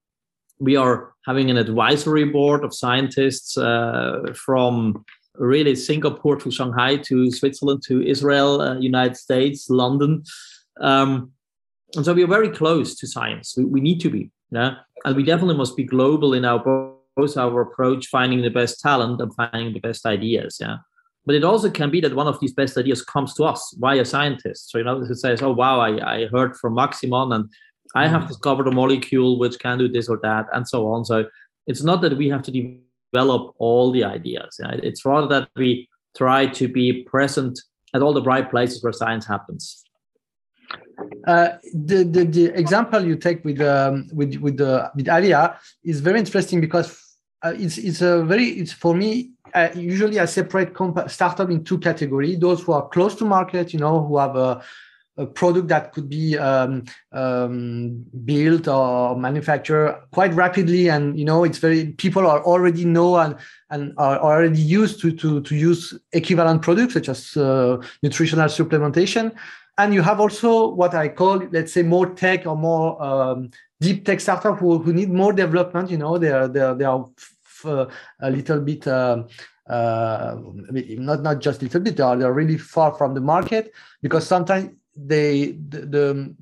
we 0.60 0.76
are 0.76 1.14
having 1.26 1.50
an 1.50 1.56
advisory 1.56 2.26
board 2.26 2.66
of 2.66 2.74
scientists 2.74 3.58
uh, 3.58 4.34
from 4.36 5.06
really 5.36 5.76
Singapore 5.76 6.36
to 6.38 6.52
Shanghai 6.52 6.98
to 6.98 7.32
Switzerland 7.32 7.84
to 7.88 8.02
Israel, 8.06 8.62
uh, 8.62 8.78
United 8.80 9.18
States, 9.18 9.70
London. 9.70 10.24
Um, 10.80 11.32
and 11.96 12.06
so 12.06 12.14
we 12.14 12.24
are 12.24 12.28
very 12.28 12.50
close 12.50 12.96
to 12.96 13.08
science. 13.08 13.56
We, 13.58 13.66
we 13.66 13.82
need 13.82 14.00
to 14.02 14.10
be, 14.10 14.32
yeah, 14.52 14.76
and 15.06 15.16
we 15.16 15.24
definitely 15.24 15.58
must 15.58 15.76
be 15.76 15.84
global 15.84 16.34
in 16.34 16.46
our 16.46 16.94
both 17.16 17.38
our 17.38 17.62
approach, 17.62 18.08
finding 18.08 18.42
the 18.42 18.50
best 18.50 18.80
talent 18.80 19.22
and 19.22 19.34
finding 19.36 19.74
the 19.74 19.80
best 19.80 20.06
ideas, 20.06 20.58
yeah. 20.60 20.78
But 21.26 21.36
it 21.36 21.44
also 21.44 21.70
can 21.70 21.90
be 21.90 22.02
that 22.02 22.16
one 22.16 22.28
of 22.28 22.40
these 22.40 22.54
best 22.54 22.78
ideas 22.78 23.04
comes 23.04 23.34
to 23.36 23.46
us 23.46 23.76
via 23.80 24.04
scientists. 24.04 24.72
So 24.72 24.80
you 24.80 24.84
know, 24.84 25.02
it 25.02 25.16
says, 25.16 25.42
"Oh 25.42 25.54
wow, 25.54 25.80
I, 25.80 26.16
I 26.16 26.28
heard 26.28 26.56
from 26.58 26.76
Maximon 26.76 27.34
and 27.34 27.50
I 27.96 28.08
have 28.08 28.24
mm. 28.24 28.28
discovered 28.28 28.68
a 28.68 28.72
molecule 28.72 29.40
which 29.40 29.60
can 29.60 29.78
do 29.78 29.88
this 29.88 30.10
or 30.10 30.20
that, 30.24 30.48
and 30.54 30.68
so 30.68 30.88
on." 30.88 31.06
So 31.06 31.26
it's 31.68 31.84
not 31.84 32.02
that 32.02 32.18
we 32.18 32.30
have 32.30 32.44
to 32.44 32.52
develop 33.14 33.54
all 33.60 33.92
the 33.92 34.04
ideas. 34.04 34.60
It's 34.60 35.06
rather 35.06 35.28
that 35.28 35.50
we 35.56 35.88
try 36.18 36.48
to 36.48 36.68
be 36.68 37.04
present 37.04 37.60
at 37.94 38.02
all 38.02 38.14
the 38.14 38.24
right 38.24 38.50
places 38.50 38.84
where 38.84 38.94
science 38.94 39.26
happens. 39.26 39.84
Uh, 41.28 41.50
the, 41.74 42.04
the, 42.04 42.24
the 42.26 42.46
example 42.60 43.04
you 43.06 43.16
take 43.16 43.44
with 43.46 43.62
um, 43.62 44.08
with 44.14 44.36
with 44.38 44.58
the 44.58 44.92
with 44.96 45.08
Avea 45.08 45.56
is 45.84 46.00
very 46.02 46.20
interesting 46.20 46.60
because 46.62 46.90
uh, 47.44 47.54
it's 47.56 47.78
it's 47.78 48.02
a 48.02 48.24
very 48.24 48.48
it's 48.62 48.74
for 48.74 48.94
me 48.96 49.32
uh, 49.54 49.70
usually 49.76 50.20
I 50.20 50.26
separate 50.26 50.74
comp- 50.74 51.10
startup 51.10 51.50
in 51.50 51.64
two 51.64 51.80
categories: 51.80 52.40
those 52.40 52.62
who 52.64 52.74
are 52.74 52.88
close 52.90 53.16
to 53.16 53.26
market, 53.26 53.74
you 53.74 53.80
know, 53.80 54.06
who 54.06 54.18
have 54.18 54.36
a 54.36 54.64
a 55.18 55.26
product 55.26 55.68
that 55.68 55.94
could 55.94 56.10
be 56.10 56.38
um, 56.38 56.84
um, 57.12 58.04
built 58.26 58.68
or 58.68 59.16
manufactured 59.16 59.96
quite 60.12 60.34
rapidly. 60.34 60.90
And 60.90 61.18
you 61.18 61.26
know 61.26 61.44
it's 61.44 61.60
very 61.60 61.92
people 61.94 62.26
are 62.28 62.44
already 62.44 62.86
know 62.86 63.18
and 63.18 63.36
and 63.70 63.94
are 63.98 64.20
already 64.20 64.60
used 64.60 65.00
to 65.02 65.12
to, 65.12 65.42
to 65.42 65.56
use 65.56 65.94
equivalent 66.14 66.62
products 66.62 66.94
such 66.94 67.10
as 67.10 67.38
uh, 67.38 67.78
nutritional 68.02 68.48
supplementation. 68.48 69.34
And 69.78 69.94
you 69.94 70.04
have 70.04 70.20
also 70.20 70.70
what 70.70 70.94
i 70.94 71.08
call 71.08 71.38
let's 71.52 71.74
say 71.74 71.82
more 71.82 72.14
tech 72.14 72.46
or 72.46 72.56
more 72.56 73.02
um, 73.02 73.50
deep 73.82 74.06
tech 74.06 74.20
startup 74.20 74.60
who, 74.60 74.78
who 74.78 74.94
need 74.94 75.10
more 75.10 75.34
development 75.34 75.90
you 75.90 75.98
know 75.98 76.18
they 76.20 76.32
are 76.32 76.48
they 76.48 76.60
are, 76.60 76.76
they 76.76 76.86
are 76.86 77.10
f- 77.18 77.66
uh, 77.66 77.88
a 78.22 78.30
little 78.30 78.60
bit 78.60 78.86
uh, 78.88 79.24
uh, 79.68 80.36
not 81.10 81.24
not 81.24 81.40
just 81.40 81.62
a 81.62 81.66
little 81.66 81.82
bit 81.82 81.98
they 81.98 82.04
are, 82.04 82.16
they 82.16 82.24
are 82.24 82.34
really 82.34 82.58
far 82.58 82.94
from 82.94 83.16
the 83.16 83.22
market 83.22 83.74
because 84.04 84.28
sometimes 84.28 84.70
they 84.96 85.52
the, 85.70 85.80
the, 85.82 86.36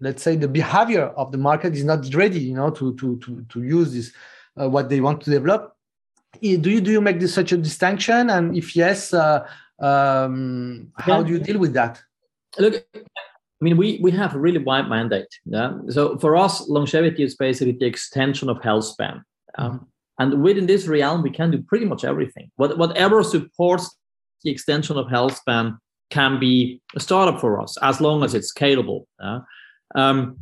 let's 0.00 0.22
say 0.22 0.36
the 0.36 0.48
behavior 0.48 1.06
of 1.16 1.32
the 1.32 1.38
market 1.38 1.74
is 1.74 1.84
not 1.84 2.12
ready 2.14 2.40
you 2.40 2.54
know 2.54 2.70
to 2.70 2.94
to 2.96 3.18
to, 3.18 3.44
to 3.48 3.62
use 3.62 3.92
this 3.92 4.12
uh, 4.60 4.68
what 4.68 4.88
they 4.88 5.00
want 5.00 5.20
to 5.22 5.30
develop. 5.30 5.76
Do 6.40 6.48
you 6.48 6.80
do 6.80 6.90
you 6.90 7.00
make 7.00 7.20
this 7.20 7.34
such 7.34 7.52
a 7.52 7.56
distinction? 7.56 8.30
And 8.30 8.56
if 8.56 8.74
yes 8.74 9.14
uh, 9.14 9.46
um, 9.78 10.92
how 10.96 11.22
do 11.22 11.32
you 11.32 11.38
deal 11.38 11.58
with 11.58 11.74
that? 11.74 12.02
Look 12.58 12.84
i 12.94 13.64
mean 13.64 13.76
we 13.76 13.98
we 14.02 14.10
have 14.10 14.34
a 14.34 14.38
really 14.38 14.58
wide 14.58 14.88
mandate 14.88 15.32
yeah? 15.46 15.72
So 15.88 16.18
for 16.18 16.36
us 16.36 16.68
longevity 16.68 17.22
is 17.22 17.36
basically 17.36 17.72
the 17.72 17.86
extension 17.86 18.48
of 18.48 18.60
health 18.62 18.84
span 18.84 19.24
um, 19.56 19.86
and 20.18 20.42
within 20.42 20.66
this 20.66 20.86
realm 20.86 21.22
we 21.22 21.30
can 21.30 21.50
do 21.50 21.62
pretty 21.62 21.86
much 21.86 22.04
everything. 22.04 22.50
What, 22.56 22.78
whatever 22.78 23.22
supports 23.22 23.96
the 24.42 24.50
extension 24.50 24.96
of 24.96 25.08
health 25.08 25.36
span 25.36 25.78
can 26.10 26.38
be 26.38 26.80
a 26.94 27.00
startup 27.00 27.40
for 27.40 27.60
us 27.60 27.76
as 27.82 28.00
long 28.00 28.22
as 28.22 28.34
it's 28.34 28.52
scalable. 28.52 29.06
Uh, 29.22 29.40
um, 29.94 30.38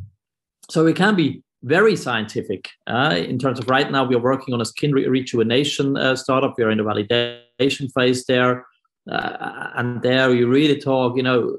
so 0.69 0.85
it 0.87 0.95
can 0.95 1.15
be 1.15 1.43
very 1.63 1.95
scientific 1.95 2.69
uh, 2.87 3.15
in 3.17 3.39
terms 3.39 3.59
of 3.59 3.69
right 3.69 3.89
now 3.89 4.03
we 4.03 4.15
are 4.15 4.19
working 4.19 4.53
on 4.53 4.61
a 4.61 4.65
skin 4.65 4.91
re- 4.91 5.07
rejuvenation 5.07 5.97
uh, 5.97 6.15
startup. 6.15 6.55
We 6.57 6.63
are 6.65 6.71
in 6.71 6.77
the 6.77 6.83
validation 6.83 7.91
phase 7.93 8.25
there, 8.25 8.65
uh, 9.09 9.69
and 9.75 10.01
there 10.01 10.33
you 10.33 10.47
really 10.47 10.79
talk, 10.79 11.15
you 11.15 11.23
know, 11.23 11.57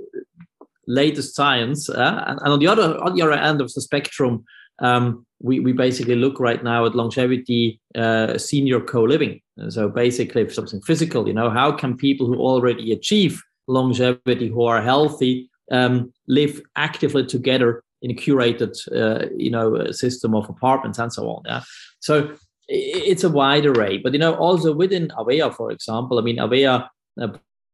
latest 0.86 1.34
science. 1.34 1.88
Uh, 1.88 2.24
and, 2.26 2.38
and, 2.42 2.52
on 2.52 2.58
the 2.58 2.66
other 2.66 3.02
on 3.02 3.14
the 3.14 3.22
other 3.22 3.32
end 3.32 3.62
of 3.62 3.72
the 3.72 3.80
spectrum, 3.80 4.44
um, 4.80 5.24
we 5.40 5.60
we 5.60 5.72
basically 5.72 6.16
look 6.16 6.38
right 6.38 6.62
now 6.62 6.84
at 6.84 6.94
longevity 6.94 7.80
uh, 7.94 8.36
senior 8.36 8.80
co-living. 8.80 9.40
So 9.70 9.88
basically, 9.88 10.48
something 10.50 10.82
physical. 10.82 11.26
You 11.26 11.34
know, 11.34 11.48
how 11.48 11.72
can 11.72 11.96
people 11.96 12.26
who 12.26 12.36
already 12.36 12.92
achieve 12.92 13.42
longevity 13.66 14.48
who 14.48 14.64
are 14.64 14.82
healthy 14.82 15.50
um, 15.70 16.12
live 16.28 16.60
actively 16.76 17.24
together 17.24 17.82
in 18.02 18.10
a 18.10 18.14
curated 18.14 18.74
uh, 18.94 19.26
you 19.36 19.50
know 19.50 19.90
system 19.90 20.34
of 20.34 20.48
apartments 20.48 20.98
and 20.98 21.12
so 21.12 21.28
on 21.28 21.42
yeah 21.46 21.62
so 22.00 22.30
it's 22.68 23.24
a 23.24 23.28
wide 23.28 23.66
array 23.66 23.98
but 23.98 24.12
you 24.12 24.18
know 24.18 24.34
also 24.34 24.72
within 24.74 25.08
avea 25.18 25.52
for 25.54 25.70
example 25.70 26.18
i 26.18 26.22
mean 26.22 26.36
avea 26.36 26.86
uh, 27.20 27.28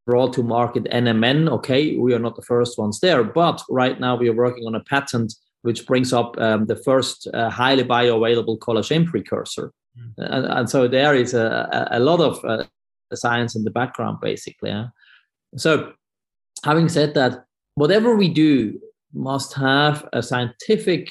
brought 0.06 0.32
to 0.32 0.42
market 0.42 0.84
nmn 0.84 1.48
okay 1.48 1.96
we 1.96 2.14
are 2.14 2.18
not 2.18 2.36
the 2.36 2.42
first 2.42 2.78
ones 2.78 3.00
there 3.00 3.22
but 3.24 3.62
right 3.68 4.00
now 4.00 4.16
we 4.16 4.28
are 4.28 4.34
working 4.44 4.66
on 4.66 4.74
a 4.74 4.84
patent 4.84 5.34
which 5.62 5.84
brings 5.86 6.12
up 6.12 6.38
um, 6.38 6.66
the 6.66 6.76
first 6.76 7.28
uh, 7.34 7.50
highly 7.50 7.84
bioavailable 7.84 8.58
collagen 8.58 9.06
precursor 9.06 9.72
mm. 9.98 10.12
and, 10.16 10.46
and, 10.46 10.70
so 10.70 10.88
there 10.88 11.14
is 11.14 11.34
a, 11.34 11.88
a 11.90 12.00
lot 12.00 12.20
of 12.20 12.42
uh, 12.44 12.64
science 13.14 13.54
in 13.54 13.64
the 13.64 13.70
background 13.70 14.18
basically 14.22 14.70
yeah? 14.70 14.86
So, 15.56 15.92
having 16.64 16.88
said 16.88 17.14
that, 17.14 17.44
whatever 17.74 18.16
we 18.16 18.28
do 18.28 18.80
must 19.12 19.54
have 19.54 20.08
a 20.12 20.22
scientific 20.22 21.10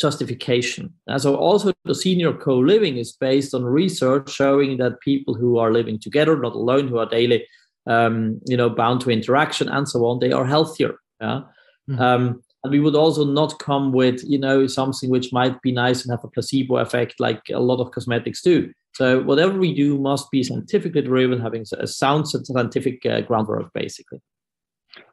justification. 0.00 0.92
And 1.06 1.20
so, 1.20 1.36
also 1.36 1.72
the 1.84 1.94
senior 1.94 2.32
co 2.32 2.58
living 2.58 2.96
is 2.96 3.12
based 3.12 3.54
on 3.54 3.64
research 3.64 4.30
showing 4.30 4.78
that 4.78 5.00
people 5.00 5.34
who 5.34 5.58
are 5.58 5.72
living 5.72 5.98
together, 5.98 6.36
not 6.36 6.54
alone, 6.54 6.88
who 6.88 6.98
are 6.98 7.08
daily, 7.08 7.46
um, 7.86 8.40
you 8.46 8.56
know, 8.56 8.70
bound 8.70 9.00
to 9.02 9.10
interaction 9.10 9.68
and 9.68 9.88
so 9.88 10.04
on, 10.06 10.18
they 10.18 10.32
are 10.32 10.46
healthier. 10.46 10.96
Yeah. 11.20 11.42
Mm-hmm. 11.88 12.00
Um, 12.00 12.42
and 12.64 12.72
we 12.72 12.80
would 12.80 12.96
also 12.96 13.24
not 13.24 13.60
come 13.60 13.92
with, 13.92 14.24
you 14.24 14.38
know, 14.38 14.66
something 14.66 15.08
which 15.08 15.32
might 15.32 15.62
be 15.62 15.70
nice 15.70 16.02
and 16.02 16.10
have 16.10 16.24
a 16.24 16.28
placebo 16.28 16.78
effect 16.78 17.20
like 17.20 17.42
a 17.52 17.60
lot 17.60 17.80
of 17.80 17.92
cosmetics 17.92 18.42
do. 18.42 18.72
So 18.96 19.22
whatever 19.22 19.58
we 19.58 19.74
do 19.74 19.98
must 19.98 20.30
be 20.30 20.42
scientifically 20.42 21.02
driven, 21.02 21.38
having 21.38 21.66
a 21.78 21.86
sound 21.86 22.26
scientific 22.28 23.04
uh, 23.04 23.20
groundwork, 23.20 23.70
basically. 23.74 24.20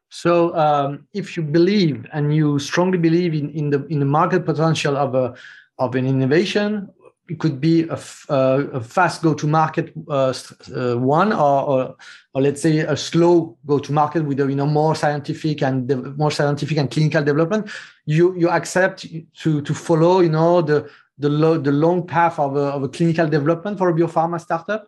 So 0.10 0.56
um, 0.56 1.08
if 1.14 1.36
you 1.36 1.44
believe 1.44 2.06
and 2.14 2.34
you 2.34 2.60
strongly 2.60 2.98
believe 2.98 3.34
in, 3.34 3.50
in 3.50 3.72
the 3.72 3.86
in 3.88 4.00
the 4.00 4.06
market 4.06 4.46
potential 4.46 4.96
of 4.96 5.16
a 5.16 5.34
of 5.80 5.96
an 5.96 6.06
innovation, 6.06 6.88
it 7.28 7.40
could 7.40 7.60
be 7.60 7.84
a, 7.90 8.00
uh, 8.30 8.68
a 8.74 8.82
fast 8.82 9.22
go-to-market 9.22 9.92
uh, 10.10 10.34
uh, 10.76 10.96
one, 10.96 11.34
or, 11.34 11.62
or, 11.72 11.96
or 12.34 12.42
let's 12.42 12.62
say 12.62 12.80
a 12.80 12.96
slow 12.96 13.58
go-to-market 13.66 14.24
with 14.24 14.40
a, 14.40 14.48
you 14.48 14.56
know 14.56 14.66
more 14.66 14.96
scientific 14.96 15.62
and 15.62 16.18
more 16.18 16.32
scientific 16.32 16.78
and 16.78 16.92
clinical 16.92 17.24
development. 17.24 17.70
You 18.06 18.34
you 18.38 18.50
accept 18.50 19.06
to 19.42 19.62
to 19.62 19.74
follow 19.74 20.22
you 20.22 20.30
know 20.30 20.62
the 20.62 20.90
the, 21.18 21.30
lo- 21.30 21.58
the 21.58 21.72
long 21.72 22.06
path 22.06 22.40
of 22.40 22.56
a, 22.56 22.60
of 22.60 22.84
a 22.84 22.90
clinical 22.90 23.28
development 23.28 23.78
for 23.78 23.90
a 23.90 23.94
biopharma 23.94 24.40
startup. 24.40 24.88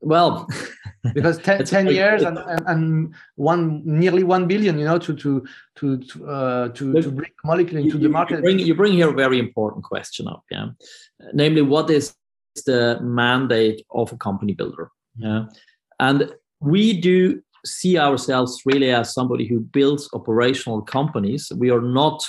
Well, 0.00 0.48
because 1.14 1.38
10, 1.38 1.64
10 1.64 1.86
years 1.88 2.22
and, 2.22 2.38
and, 2.38 2.62
and, 2.66 3.14
one 3.36 3.82
nearly 3.84 4.22
1 4.22 4.46
billion 4.46 4.78
you 4.78 4.84
know 4.84 4.98
to 4.98 5.14
to 5.16 5.44
to 5.76 5.98
to, 5.98 6.28
uh, 6.28 6.68
to, 6.68 7.02
to 7.02 7.10
bring 7.10 7.30
molecule 7.44 7.80
into 7.80 7.96
you, 7.96 8.02
the 8.04 8.08
market 8.08 8.36
you 8.36 8.42
bring, 8.42 8.58
you 8.58 8.74
bring 8.74 8.92
here 8.92 9.10
a 9.10 9.12
very 9.12 9.38
important 9.38 9.84
question 9.84 10.28
up 10.28 10.44
yeah? 10.50 10.66
Namely 11.32 11.62
what 11.62 11.90
is 11.90 12.14
the 12.66 12.98
mandate 13.00 13.84
of 13.90 14.12
a 14.12 14.16
company 14.16 14.52
builder 14.52 14.90
yeah? 15.16 15.46
And 15.98 16.32
we 16.60 17.00
do 17.00 17.42
see 17.64 17.98
ourselves 17.98 18.62
really 18.64 18.90
as 18.90 19.12
somebody 19.12 19.46
who 19.46 19.60
builds 19.60 20.08
operational 20.12 20.82
companies. 20.82 21.50
We 21.56 21.70
are 21.70 21.80
not 21.80 22.26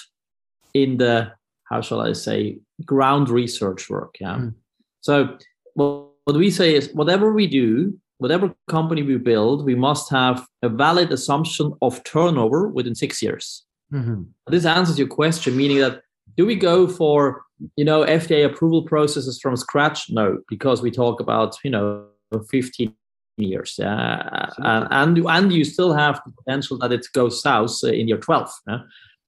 in 0.73 0.97
the 0.97 1.31
how 1.65 1.81
shall 1.81 2.01
i 2.01 2.13
say 2.13 2.57
ground 2.85 3.29
research 3.29 3.89
work 3.89 4.15
yeah 4.19 4.37
mm. 4.37 4.53
so 5.01 5.37
well, 5.75 6.13
what 6.25 6.35
we 6.35 6.49
say 6.49 6.75
is 6.75 6.89
whatever 6.93 7.31
we 7.31 7.47
do 7.47 7.97
whatever 8.17 8.53
company 8.67 9.03
we 9.03 9.17
build, 9.17 9.65
we 9.65 9.75
must 9.75 10.09
have 10.09 10.45
a 10.61 10.69
valid 10.69 11.11
assumption 11.11 11.73
of 11.81 12.03
turnover 12.03 12.67
within 12.67 12.95
six 12.95 13.21
years. 13.21 13.65
Mm-hmm. 13.93 14.23
This 14.47 14.65
answers 14.65 14.99
your 14.99 15.07
question, 15.07 15.55
meaning 15.55 15.79
that 15.79 16.01
do 16.35 16.45
we 16.45 16.55
go 16.55 16.87
for 16.87 17.43
you 17.75 17.85
know 17.85 18.03
FDA 18.03 18.45
approval 18.45 18.83
processes 18.83 19.39
from 19.39 19.55
scratch? 19.55 20.09
No, 20.09 20.39
because 20.49 20.81
we 20.81 20.91
talk 20.91 21.19
about 21.19 21.55
you 21.63 21.71
know 21.71 22.05
15 22.49 22.93
years, 23.37 23.75
yeah, 23.79 24.49
and, 24.57 24.87
and 24.91 25.25
and 25.25 25.53
you 25.53 25.63
still 25.63 25.93
have 25.93 26.19
the 26.25 26.31
potential 26.31 26.77
that 26.79 26.91
it 26.91 27.07
goes 27.13 27.41
south 27.41 27.83
in 27.83 28.07
year 28.07 28.17
12. 28.17 28.49
Yeah? 28.67 28.79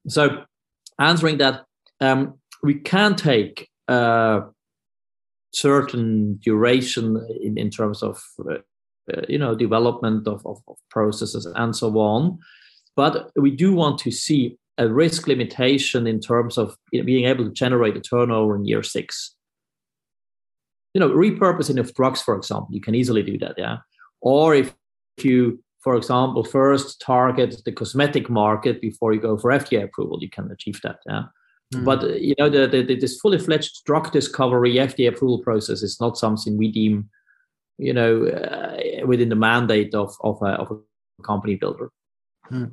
So 0.08 0.44
answering 1.00 1.38
that, 1.40 1.66
um, 2.02 2.36
we 2.64 2.76
can 2.76 3.16
take. 3.16 3.70
Certain 5.52 6.38
duration 6.44 7.18
in, 7.42 7.58
in 7.58 7.72
terms 7.72 8.04
of 8.04 8.22
uh, 9.14 9.22
you 9.28 9.38
know 9.38 9.56
development 9.56 10.28
of, 10.28 10.46
of, 10.46 10.62
of 10.68 10.78
processes 10.90 11.46
and 11.56 11.76
so 11.76 11.98
on 11.98 12.38
but 12.96 13.32
we 13.36 13.50
do 13.50 13.74
want 13.74 13.98
to 13.98 14.12
see 14.12 14.58
a 14.78 14.88
risk 14.88 15.28
limitation 15.28 16.06
in 16.06 16.20
terms 16.20 16.58
of 16.58 16.76
being 16.92 17.26
able 17.26 17.44
to 17.44 17.52
generate 17.52 17.98
a 17.98 18.02
turnover 18.02 18.56
in 18.56 18.66
year 18.66 18.84
six 18.84 19.36
you 20.94 21.00
know 21.00 21.10
repurposing 21.10 21.80
of 21.80 21.94
drugs 21.94 22.22
for 22.22 22.36
example 22.36 22.70
you 22.72 22.82
can 22.82 22.96
easily 22.96 23.24
do 23.24 23.38
that 23.38 23.56
yeah 23.58 23.78
or 24.22 24.54
if 24.54 24.76
you 25.24 25.62
for 25.84 25.96
example 25.96 26.44
first 26.44 27.02
target 27.02 27.62
the 27.66 27.72
cosmetic 27.72 28.30
market 28.30 28.82
before 28.82 29.14
you 29.14 29.22
go 29.22 29.38
for 29.38 29.52
fda 29.52 29.84
approval 29.84 30.18
you 30.22 30.30
can 30.30 30.50
achieve 30.52 30.80
that 30.82 31.00
yeah 31.08 31.24
mm-hmm. 31.74 31.86
but 31.86 32.20
you 32.22 32.36
know 32.38 32.50
the, 32.50 32.68
the, 32.68 32.96
this 32.96 33.20
fully 33.20 33.40
fledged 33.40 33.84
drug 33.86 34.12
discovery 34.12 34.74
fda 34.76 35.10
approval 35.10 35.40
process 35.40 35.82
is 35.82 36.00
not 36.00 36.18
something 36.18 36.58
we 36.58 36.72
deem 36.72 37.10
you 37.80 37.94
know, 37.94 38.28
uh, 38.28 39.08
within 39.08 39.30
the 39.30 39.36
mandate 39.36 39.96
of 39.96 40.14
of 40.22 40.42
a, 40.42 40.52
of 40.62 40.72
a 40.72 41.24
company 41.24 41.56
builder. 41.56 41.90
Hmm. 42.44 42.66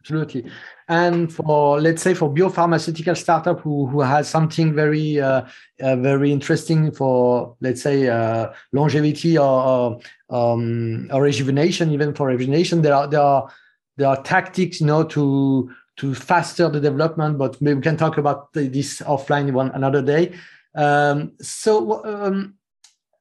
Absolutely, 0.00 0.44
and 0.88 1.30
for 1.30 1.80
let's 1.80 2.02
say 2.02 2.14
for 2.14 2.32
biopharmaceutical 2.32 3.16
startup 3.16 3.60
who 3.60 3.86
who 3.88 4.00
has 4.00 4.28
something 4.28 4.72
very 4.72 5.20
uh, 5.20 5.42
uh, 5.80 5.96
very 5.96 6.30
interesting 6.32 6.92
for 6.92 7.56
let's 7.60 7.82
say 7.82 8.08
uh, 8.08 8.52
longevity 8.72 9.36
or 9.36 9.98
um, 10.30 11.08
or 11.12 11.22
rejuvenation, 11.22 11.90
even 11.90 12.14
for 12.14 12.28
rejuvenation, 12.28 12.80
there 12.80 12.94
are 12.94 13.08
there 13.08 13.20
are 13.20 13.50
there 13.96 14.08
are 14.08 14.22
tactics, 14.22 14.80
you 14.80 14.86
know, 14.86 15.02
to 15.02 15.68
to 15.96 16.14
faster 16.14 16.68
the 16.68 16.80
development. 16.80 17.36
But 17.36 17.60
maybe 17.60 17.74
we 17.76 17.82
can 17.82 17.96
talk 17.96 18.18
about 18.18 18.52
this 18.52 19.00
offline 19.00 19.52
one 19.52 19.72
another 19.72 20.00
day. 20.00 20.32
Um, 20.76 21.32
so 21.40 22.04
um, 22.04 22.54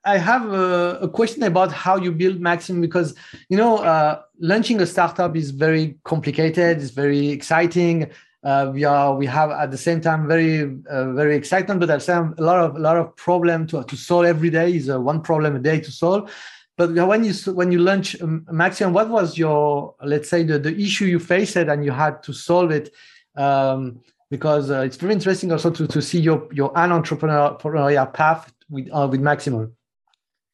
I 0.08 0.18
have 0.18 0.54
a, 0.54 1.00
a, 1.02 1.10
question 1.10 1.44
about 1.44 1.72
how 1.74 1.98
you 1.98 2.14
build 2.14 2.40
Maxim 2.40 2.80
because 2.80 3.14
you 3.50 3.58
know 3.58 3.80
uh, 3.80 4.22
launching 4.40 4.80
a 4.80 4.86
startup 4.86 5.36
is 5.36 5.52
very 5.52 5.98
complicated. 6.06 6.78
It's 6.78 6.92
very 6.92 7.28
exciting. 7.28 8.10
Uh, 8.42 8.72
we 8.74 8.86
are 8.86 9.16
we 9.16 9.26
have 9.26 9.52
at 9.52 9.70
the 9.72 9.78
same 9.78 10.00
time 10.00 10.28
very 10.28 10.80
uh, 10.90 11.12
very 11.12 11.36
exciting, 11.36 11.78
but 11.80 11.90
at 11.90 12.00
the 12.00 12.06
same 12.06 12.34
a 12.38 12.42
lot 12.42 12.60
of 12.60 12.78
a 12.78 12.80
lot 12.80 12.96
of 12.96 13.16
problem 13.18 13.68
to, 13.68 13.84
to 13.84 13.98
solve 13.98 14.26
every 14.26 14.50
day 14.50 14.74
is 14.74 14.90
uh, 14.90 15.00
one 15.00 15.22
problem 15.22 15.58
a 15.58 15.60
day 15.60 15.80
to 15.82 15.92
solve. 15.92 16.32
But 16.78 16.94
when 16.94 17.26
you 17.26 17.34
when 17.54 17.74
you 17.74 17.80
launch 17.80 18.20
um, 18.22 18.46
Maxim, 18.50 18.94
what 18.94 19.10
was 19.10 19.38
your 19.38 19.96
let's 20.04 20.30
say 20.30 20.44
the, 20.44 20.58
the 20.58 20.74
issue 20.80 21.06
you 21.06 21.20
faced 21.20 21.58
and 21.58 21.84
you 21.84 21.92
had 21.92 22.24
to 22.24 22.34
solve 22.34 22.72
it? 22.72 22.94
Um, 23.36 24.00
because 24.30 24.72
uh, 24.72 24.82
it's 24.82 24.98
very 24.98 25.14
interesting 25.14 25.52
also 25.52 25.70
to, 25.72 25.88
to 25.88 26.02
see 26.02 26.20
your 26.20 26.48
your 26.54 26.72
entrepreneurial 26.74 28.14
path 28.14 28.54
with 28.70 28.90
uh, 28.94 29.08
with 29.12 29.20
Maximum. 29.20 29.77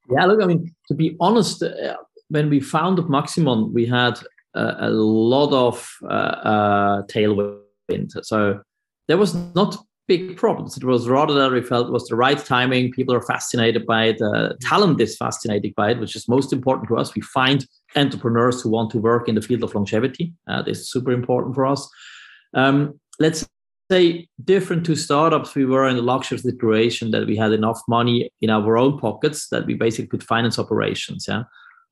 Yeah, 0.09 0.25
look, 0.25 0.41
I 0.41 0.45
mean, 0.45 0.73
to 0.87 0.93
be 0.93 1.15
honest, 1.19 1.63
uh, 1.63 1.95
when 2.29 2.49
we 2.49 2.59
founded 2.59 3.05
Maximon, 3.05 3.71
we 3.71 3.85
had 3.85 4.19
uh, 4.55 4.75
a 4.79 4.89
lot 4.89 5.53
of 5.53 5.89
uh, 6.03 6.07
uh, 6.07 7.01
tailwind. 7.03 8.11
So 8.23 8.61
there 9.07 9.17
was 9.17 9.33
not 9.55 9.77
big 10.07 10.35
problems. 10.35 10.75
It 10.75 10.83
was 10.83 11.07
rather 11.07 11.33
that 11.33 11.51
we 11.51 11.61
felt 11.61 11.91
was 11.91 12.07
the 12.07 12.15
right 12.15 12.37
timing. 12.37 12.91
People 12.91 13.15
are 13.15 13.21
fascinated 13.21 13.85
by 13.85 14.05
it. 14.05 14.21
Uh, 14.21 14.53
talent 14.61 14.99
is 14.99 15.15
fascinated 15.15 15.73
by 15.75 15.91
it, 15.91 15.99
which 15.99 16.15
is 16.15 16.27
most 16.27 16.51
important 16.51 16.87
to 16.89 16.97
us. 16.97 17.15
We 17.15 17.21
find 17.21 17.65
entrepreneurs 17.95 18.61
who 18.61 18.69
want 18.69 18.91
to 18.91 18.97
work 18.97 19.29
in 19.29 19.35
the 19.35 19.41
field 19.41 19.63
of 19.63 19.73
longevity. 19.73 20.33
Uh, 20.47 20.61
this 20.61 20.79
is 20.79 20.91
super 20.91 21.11
important 21.11 21.55
for 21.55 21.65
us. 21.65 21.89
Um, 22.53 22.99
let's 23.19 23.47
say 23.91 24.27
different 24.43 24.85
to 24.85 24.95
startups 24.95 25.55
we 25.55 25.65
were 25.65 25.87
in 25.87 25.95
the 25.95 26.01
luxury 26.01 26.37
situation 26.37 27.11
that 27.11 27.27
we 27.27 27.35
had 27.35 27.51
enough 27.51 27.81
money 27.87 28.29
in 28.41 28.49
our 28.49 28.77
own 28.77 28.97
pockets 28.97 29.49
that 29.49 29.65
we 29.65 29.73
basically 29.73 30.07
could 30.07 30.23
finance 30.23 30.57
operations 30.57 31.25
yeah? 31.27 31.43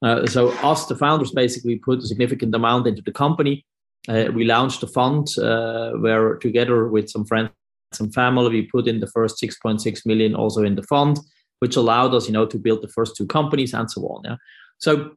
Uh, 0.03 0.25
so 0.25 0.49
us 0.63 0.87
the 0.87 0.95
founders 0.95 1.31
basically 1.31 1.75
put 1.75 1.99
a 1.99 2.07
significant 2.07 2.55
amount 2.55 2.87
into 2.87 3.03
the 3.03 3.11
company. 3.11 3.63
Uh, 4.09 4.25
we 4.33 4.43
launched 4.43 4.81
a 4.81 4.87
fund 4.87 5.27
uh, 5.37 5.91
where 5.91 6.37
together 6.37 6.87
with 6.87 7.07
some 7.07 7.23
friends 7.25 7.51
and 7.99 8.13
family 8.13 8.49
we 8.49 8.61
put 8.63 8.87
in 8.87 8.99
the 8.99 9.07
first 9.07 9.39
6.6 9.41 10.05
million 10.05 10.33
also 10.33 10.63
in 10.63 10.75
the 10.75 10.83
fund 10.83 11.19
which 11.59 11.75
allowed 11.75 12.15
us 12.15 12.25
you 12.25 12.33
know 12.33 12.45
to 12.45 12.57
build 12.57 12.81
the 12.81 12.87
first 12.87 13.15
two 13.15 13.27
companies 13.27 13.73
and 13.73 13.91
so 13.91 14.01
on 14.07 14.21
yeah? 14.25 14.37
So 14.79 15.11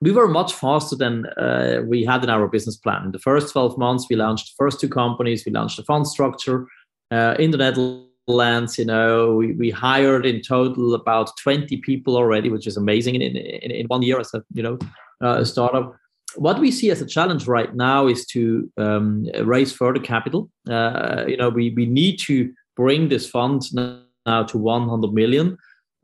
we 0.00 0.12
were 0.12 0.28
much 0.28 0.52
faster 0.52 0.96
than 0.96 1.26
uh, 1.38 1.82
we 1.86 2.04
had 2.04 2.22
in 2.22 2.30
our 2.30 2.48
business 2.48 2.76
plan. 2.76 3.06
In 3.06 3.12
the 3.12 3.18
first 3.18 3.52
12 3.52 3.78
months, 3.78 4.06
we 4.10 4.16
launched 4.16 4.46
the 4.46 4.54
first 4.58 4.80
two 4.80 4.88
companies, 4.88 5.44
we 5.44 5.52
launched 5.52 5.78
the 5.78 5.84
fund 5.84 6.06
structure 6.06 6.66
uh, 7.10 7.34
in 7.38 7.50
the 7.50 7.58
Netherlands. 7.58 8.78
You 8.78 8.84
know, 8.84 9.34
we, 9.34 9.52
we 9.52 9.70
hired 9.70 10.26
in 10.26 10.42
total 10.42 10.94
about 10.94 11.30
20 11.42 11.78
people 11.78 12.16
already, 12.16 12.50
which 12.50 12.66
is 12.66 12.76
amazing 12.76 13.14
in, 13.14 13.22
in, 13.22 13.70
in 13.70 13.86
one 13.86 14.02
year 14.02 14.20
as 14.20 14.34
a, 14.34 14.42
you 14.52 14.62
know, 14.62 14.78
uh, 15.22 15.38
a 15.38 15.46
startup. 15.46 15.96
What 16.34 16.60
we 16.60 16.70
see 16.70 16.90
as 16.90 17.00
a 17.00 17.06
challenge 17.06 17.46
right 17.46 17.74
now 17.74 18.06
is 18.06 18.26
to 18.26 18.70
um, 18.76 19.26
raise 19.42 19.72
further 19.72 20.00
capital. 20.00 20.50
Uh, 20.68 21.24
you 21.26 21.38
know, 21.38 21.48
we, 21.48 21.70
we 21.70 21.86
need 21.86 22.18
to 22.26 22.52
bring 22.76 23.08
this 23.08 23.28
fund 23.28 23.62
now 23.72 24.42
to 24.42 24.58
100 24.58 25.12
million. 25.14 25.56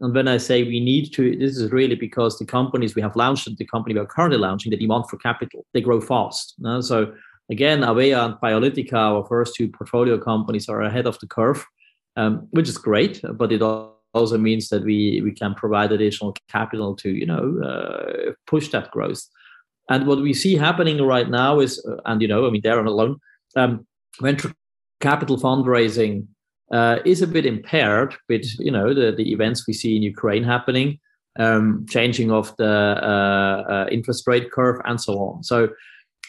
And 0.02 0.12
when 0.12 0.26
I 0.26 0.36
say 0.36 0.64
we 0.64 0.80
need 0.80 1.12
to, 1.14 1.36
this 1.36 1.56
is 1.56 1.70
really 1.70 1.94
because 1.94 2.36
the 2.36 2.44
companies 2.44 2.96
we 2.96 3.02
have 3.02 3.14
launched 3.14 3.48
the 3.56 3.64
company 3.64 3.94
we 3.94 4.00
are 4.00 4.06
currently 4.06 4.36
launching, 4.36 4.70
the 4.70 4.76
demand 4.76 5.04
for 5.08 5.16
capital, 5.16 5.64
they 5.72 5.80
grow 5.80 6.00
fast. 6.00 6.56
So 6.80 7.14
again, 7.48 7.82
Avea 7.82 8.24
and 8.24 8.34
Biolytica, 8.34 8.94
our 8.94 9.24
first 9.26 9.54
two 9.54 9.68
portfolio 9.68 10.18
companies, 10.18 10.68
are 10.68 10.82
ahead 10.82 11.06
of 11.06 11.20
the 11.20 11.28
curve, 11.28 11.64
um, 12.16 12.48
which 12.50 12.68
is 12.68 12.78
great. 12.78 13.20
But 13.34 13.52
it 13.52 13.62
also 13.62 14.38
means 14.38 14.70
that 14.70 14.82
we 14.82 15.20
we 15.22 15.30
can 15.30 15.54
provide 15.54 15.92
additional 15.92 16.34
capital 16.48 16.96
to 16.96 17.10
you 17.10 17.26
know 17.26 17.60
uh, 17.62 18.32
push 18.48 18.68
that 18.70 18.90
growth. 18.90 19.22
And 19.88 20.08
what 20.08 20.20
we 20.20 20.34
see 20.34 20.56
happening 20.56 21.00
right 21.00 21.30
now 21.30 21.60
is, 21.60 21.84
uh, 21.86 22.00
and 22.06 22.20
you 22.20 22.26
know, 22.26 22.46
I 22.46 22.50
mean, 22.50 22.62
they're 22.64 22.80
on 22.80 22.88
alone. 22.88 23.18
Um, 23.54 23.86
venture 24.20 24.52
capital 25.00 25.36
fundraising 25.38 26.26
uh, 26.72 26.98
is 27.04 27.22
a 27.22 27.26
bit 27.26 27.46
impaired 27.46 28.14
with 28.28 28.44
you 28.58 28.70
know 28.70 28.94
the, 28.94 29.12
the 29.12 29.32
events 29.32 29.66
we 29.66 29.74
see 29.74 29.96
in 29.96 30.02
Ukraine 30.02 30.42
happening, 30.42 30.98
um, 31.38 31.86
changing 31.88 32.30
of 32.30 32.54
the 32.56 32.98
uh, 33.02 33.72
uh, 33.72 33.86
interest 33.90 34.26
rate 34.26 34.50
curve, 34.50 34.80
and 34.84 35.00
so 35.00 35.18
on. 35.18 35.44
So 35.44 35.68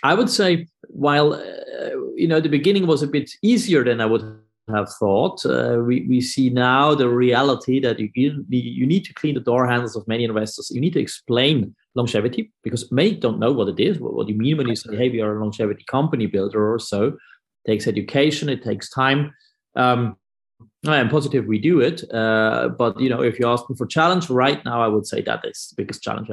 I 0.04 0.14
would 0.14 0.30
say 0.30 0.68
while 0.88 1.34
uh, 1.34 1.90
you 2.16 2.28
know 2.28 2.40
the 2.40 2.50
beginning 2.50 2.86
was 2.88 3.02
a 3.04 3.08
bit 3.08 3.32
easier 3.42 3.84
than 3.84 4.02
I 4.02 4.06
would 4.06 4.40
have 4.70 4.90
thought, 5.00 5.46
uh, 5.46 5.82
we 5.86 6.06
we 6.08 6.20
see 6.20 6.50
now 6.50 6.94
the 6.94 7.10
reality 7.10 7.80
that 7.80 8.00
you 8.00 8.10
you 8.50 8.86
need 8.86 9.06
to 9.06 9.14
clean 9.14 9.36
the 9.36 9.40
door 9.40 9.66
handles 9.66 9.96
of 9.96 10.08
many 10.08 10.26
investors. 10.26 10.72
You 10.74 10.82
need 10.82 10.94
to 10.94 11.02
explain 11.02 11.74
longevity 11.96 12.52
because 12.64 12.92
many 12.92 13.16
don't 13.16 13.40
know 13.40 13.54
what 13.54 13.70
it 13.70 13.80
is. 13.80 14.00
What, 14.00 14.14
what 14.14 14.28
do 14.28 14.34
you 14.34 14.40
mean 14.40 14.58
when 14.58 14.68
you 14.68 14.76
say, 14.76 14.96
hey, 14.96 15.10
we 15.10 15.22
are 15.22 15.38
a 15.38 15.40
longevity 15.40 15.86
company 15.86 16.26
builder 16.26 16.74
or 16.74 16.80
so? 16.80 17.04
It 17.06 17.72
takes 17.72 17.88
education, 17.88 18.50
it 18.50 18.64
takes 18.64 18.90
time. 18.90 19.34
Um, 19.76 20.18
I 20.86 20.98
am 20.98 21.10
positive 21.10 21.46
we 21.46 21.60
do 21.60 21.80
it. 21.80 22.04
Uh, 22.14 22.70
but 22.70 23.00
you 23.00 23.10
know, 23.10 23.22
if 23.22 23.40
you 23.40 23.48
ask 23.48 23.70
me 23.70 23.76
for 23.76 23.86
challenge 23.86 24.30
right 24.30 24.64
now, 24.66 24.82
I 24.82 24.88
would 24.88 25.08
say 25.08 25.22
that 25.22 25.46
is 25.46 25.68
the 25.70 25.82
biggest 25.82 26.04
challenge. 26.04 26.30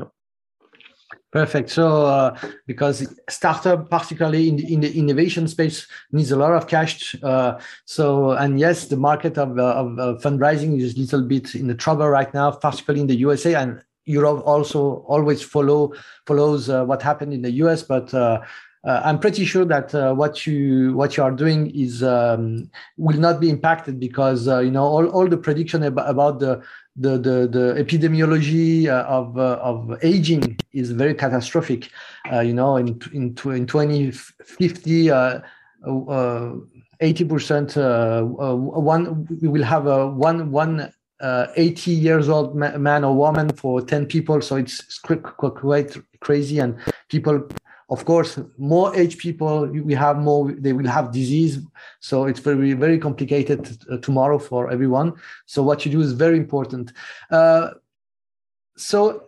Perfect. 1.33 1.71
So, 1.71 2.07
uh, 2.07 2.37
because 2.67 3.07
startup, 3.29 3.89
particularly 3.89 4.49
in 4.49 4.57
the, 4.57 4.75
in 4.75 4.81
the 4.81 4.93
innovation 4.93 5.47
space, 5.47 5.87
needs 6.11 6.33
a 6.33 6.37
lot 6.37 6.53
of 6.53 6.67
cash. 6.67 7.15
Uh, 7.23 7.61
so, 7.85 8.33
and 8.33 8.59
yes, 8.59 8.87
the 8.87 8.97
market 8.97 9.39
of, 9.39 9.57
uh, 9.57 9.63
of 9.63 9.99
uh, 9.99 10.19
fundraising 10.21 10.81
is 10.81 10.97
a 10.97 10.99
little 10.99 11.23
bit 11.23 11.55
in 11.55 11.69
the 11.69 11.75
trouble 11.75 12.09
right 12.09 12.35
now, 12.35 12.51
particularly 12.51 13.03
in 13.03 13.07
the 13.07 13.15
USA 13.17 13.55
and 13.55 13.81
Europe. 14.07 14.43
Also, 14.45 15.05
always 15.07 15.41
follow 15.41 15.93
follows 16.27 16.69
uh, 16.69 16.85
what 16.85 17.01
happened 17.01 17.33
in 17.33 17.43
the 17.43 17.53
US, 17.63 17.83
but. 17.83 18.13
Uh, 18.83 19.03
I'm 19.05 19.19
pretty 19.19 19.45
sure 19.45 19.67
that 19.67 19.93
what 20.17 20.47
you 20.47 20.95
what 20.97 21.17
you 21.17 21.23
are 21.23 21.31
doing 21.31 21.71
is 21.71 22.03
um, 22.03 22.71
will 22.97 23.19
not 23.19 23.39
be 23.39 23.51
impacted 23.51 24.01
because 24.01 24.47
you 24.47 24.71
know 24.71 24.85
all, 24.85 25.07
all 25.09 25.29
the 25.29 25.37
prediction 25.37 25.83
ab- 25.83 25.99
about 25.99 26.41
the 26.41 26.63
the 26.97 27.19
the, 27.19 27.49
the 27.49 27.75
epidemiology 27.83 28.87
uh, 28.87 29.05
of 29.05 29.39
uh, 29.39 29.59
of 29.63 29.99
aging 30.03 30.59
is 30.73 30.91
very 30.91 31.15
catastrophic. 31.15 31.91
Uh, 32.31 32.41
you 32.41 32.53
know, 32.53 32.77
in 32.77 33.01
in 33.13 33.35
in 33.45 33.67
2050, 33.67 35.11
uh, 35.11 35.41
uh, 35.87 36.53
80 37.01 37.25
percent 37.25 37.77
one 37.77 39.27
we 39.41 39.49
will 39.49 39.63
have 39.63 39.87
a 39.87 40.09
one 40.09 40.51
one 40.51 40.93
80 41.23 41.91
years 41.91 42.29
old 42.29 42.55
man 42.57 43.05
or 43.05 43.15
woman 43.15 43.51
for 43.51 43.83
10 43.83 44.07
people. 44.07 44.41
So 44.41 44.57
it's 44.57 44.99
quite 44.99 45.23
crazy, 46.21 46.59
and 46.59 46.77
people 47.09 47.49
of 47.91 48.05
course 48.05 48.39
more 48.57 48.95
age 48.97 49.19
people 49.19 49.67
we 49.67 49.95
have 49.95 50.17
more 50.19 50.53
they 50.53 50.73
will 50.73 50.87
have 50.87 51.13
disease 51.13 51.59
so 52.01 52.25
it's 52.25 52.41
very 52.41 52.73
very 52.73 52.99
complicated 52.99 53.79
uh, 53.91 53.97
tomorrow 53.99 54.39
for 54.39 54.71
everyone. 54.71 55.13
So 55.47 55.63
what 55.63 55.85
you 55.85 55.93
do 55.93 56.01
is 56.01 56.13
very 56.13 56.37
important. 56.37 56.93
Uh, 57.31 57.71
so 58.77 59.25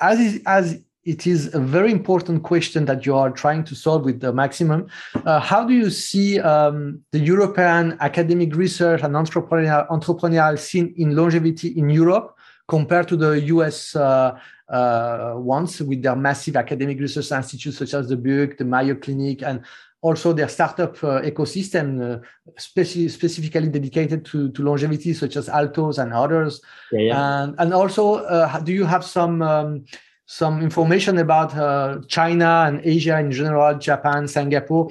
as 0.00 0.20
is, 0.20 0.42
as 0.46 0.80
it 1.04 1.24
is 1.26 1.54
a 1.54 1.60
very 1.60 1.92
important 1.92 2.42
question 2.42 2.84
that 2.86 3.06
you 3.06 3.14
are 3.14 3.30
trying 3.30 3.62
to 3.62 3.76
solve 3.76 4.04
with 4.04 4.20
the 4.20 4.32
maximum 4.32 4.88
uh, 5.24 5.38
how 5.38 5.64
do 5.64 5.72
you 5.72 5.88
see 5.88 6.40
um, 6.40 7.00
the 7.12 7.18
european 7.18 7.96
academic 8.00 8.54
research 8.56 9.02
and 9.02 9.14
entrepreneurial, 9.14 9.88
entrepreneurial 9.88 10.58
scene 10.58 10.92
in 10.96 11.14
longevity 11.14 11.68
in 11.68 11.88
europe 11.88 12.35
compared 12.68 13.08
to 13.08 13.16
the 13.16 13.34
us 13.36 13.94
uh, 13.96 14.38
uh, 14.68 15.34
ones 15.36 15.80
with 15.80 16.02
their 16.02 16.16
massive 16.16 16.56
academic 16.56 16.98
research 16.98 17.30
institutes 17.32 17.78
such 17.78 17.94
as 17.94 18.08
the 18.08 18.16
Buck, 18.16 18.56
the 18.56 18.64
Mayo 18.64 18.96
Clinic, 18.96 19.42
and 19.42 19.62
also 20.02 20.32
their 20.32 20.48
startup 20.48 21.02
uh, 21.02 21.20
ecosystem 21.22 21.86
uh, 22.00 22.18
speci- 22.58 23.10
specifically 23.10 23.68
dedicated 23.68 24.24
to, 24.24 24.50
to 24.50 24.62
longevity, 24.62 25.14
such 25.14 25.36
as 25.36 25.48
Altos 25.48 25.98
and 25.98 26.12
others. 26.12 26.60
Yeah, 26.92 27.00
yeah. 27.00 27.42
And, 27.42 27.54
and 27.58 27.74
also, 27.74 28.16
uh, 28.16 28.60
do 28.60 28.72
you 28.72 28.84
have 28.84 29.04
some 29.04 29.42
um, 29.42 29.84
some 30.26 30.60
information 30.60 31.18
about 31.18 31.56
uh, 31.56 32.00
China 32.08 32.64
and 32.66 32.80
Asia 32.84 33.18
in 33.18 33.30
general, 33.30 33.78
Japan, 33.78 34.26
Singapore, 34.26 34.90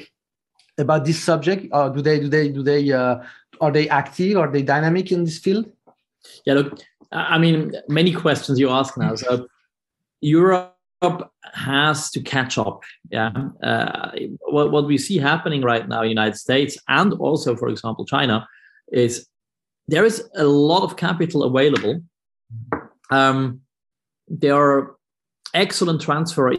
about 0.78 1.06
this 1.06 1.22
subject? 1.22 1.68
Or 1.72 1.90
do 1.90 2.02
they 2.02 2.20
do 2.20 2.30
they 2.30 2.50
do 2.50 2.64
they 2.64 2.92
uh, 2.92 3.20
are 3.62 3.72
they 3.72 3.90
active? 3.90 4.38
Are 4.38 4.52
they 4.52 4.64
dynamic 4.64 5.12
in 5.12 5.26
this 5.26 5.40
field? 5.40 5.70
Yeah, 6.46 6.56
look, 6.56 6.80
I 7.12 7.38
mean, 7.38 7.74
many 7.88 8.14
questions 8.14 8.60
you 8.60 8.70
ask 8.70 8.98
now. 8.98 9.16
So 9.16 9.48
Europe 10.22 10.76
has 11.54 12.10
to 12.12 12.22
catch 12.22 12.58
up. 12.58 12.84
Yeah, 13.10 13.32
uh, 13.64 14.12
what 14.42 14.72
what 14.72 14.88
we 14.88 14.98
see 14.98 15.18
happening 15.18 15.62
right 15.62 15.88
now 15.88 16.02
in 16.02 16.10
United 16.10 16.38
States 16.38 16.78
and 16.88 17.14
also, 17.14 17.56
for 17.56 17.68
example, 17.70 18.06
China, 18.06 18.48
is 18.92 19.28
there 19.88 20.06
is 20.06 20.28
a 20.36 20.46
lot 20.46 20.84
of 20.84 20.98
capital 20.98 21.44
available. 21.44 22.02
Um, 23.12 23.62
there 24.28 24.56
are 24.56 24.96
excellent 25.54 26.02
transfer. 26.02 26.54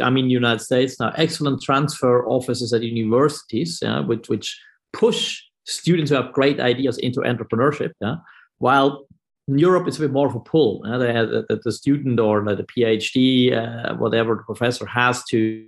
I 0.00 0.10
mean, 0.10 0.30
United 0.30 0.60
States 0.60 1.00
now 1.00 1.12
excellent 1.16 1.62
transfer 1.62 2.26
offices 2.26 2.72
at 2.72 2.82
universities, 2.82 3.80
yeah, 3.82 4.00
which 4.00 4.28
which 4.28 4.58
push 4.92 5.42
students 5.66 6.10
who 6.10 6.16
have 6.16 6.32
great 6.32 6.60
ideas 6.60 6.98
into 6.98 7.20
entrepreneurship. 7.20 7.92
Yeah, 8.00 8.16
while 8.58 9.07
in 9.48 9.58
Europe, 9.58 9.88
it's 9.88 9.96
a 9.96 10.00
bit 10.00 10.12
more 10.12 10.28
of 10.28 10.34
a 10.34 10.40
pull. 10.40 10.82
Uh, 10.86 10.98
the, 10.98 11.60
the, 11.64 11.72
student 11.72 12.20
or 12.20 12.42
the 12.42 12.64
PhD, 12.64 13.52
uh, 13.52 13.94
whatever 13.96 14.34
the 14.34 14.42
professor 14.42 14.84
has 14.86 15.24
to 15.24 15.66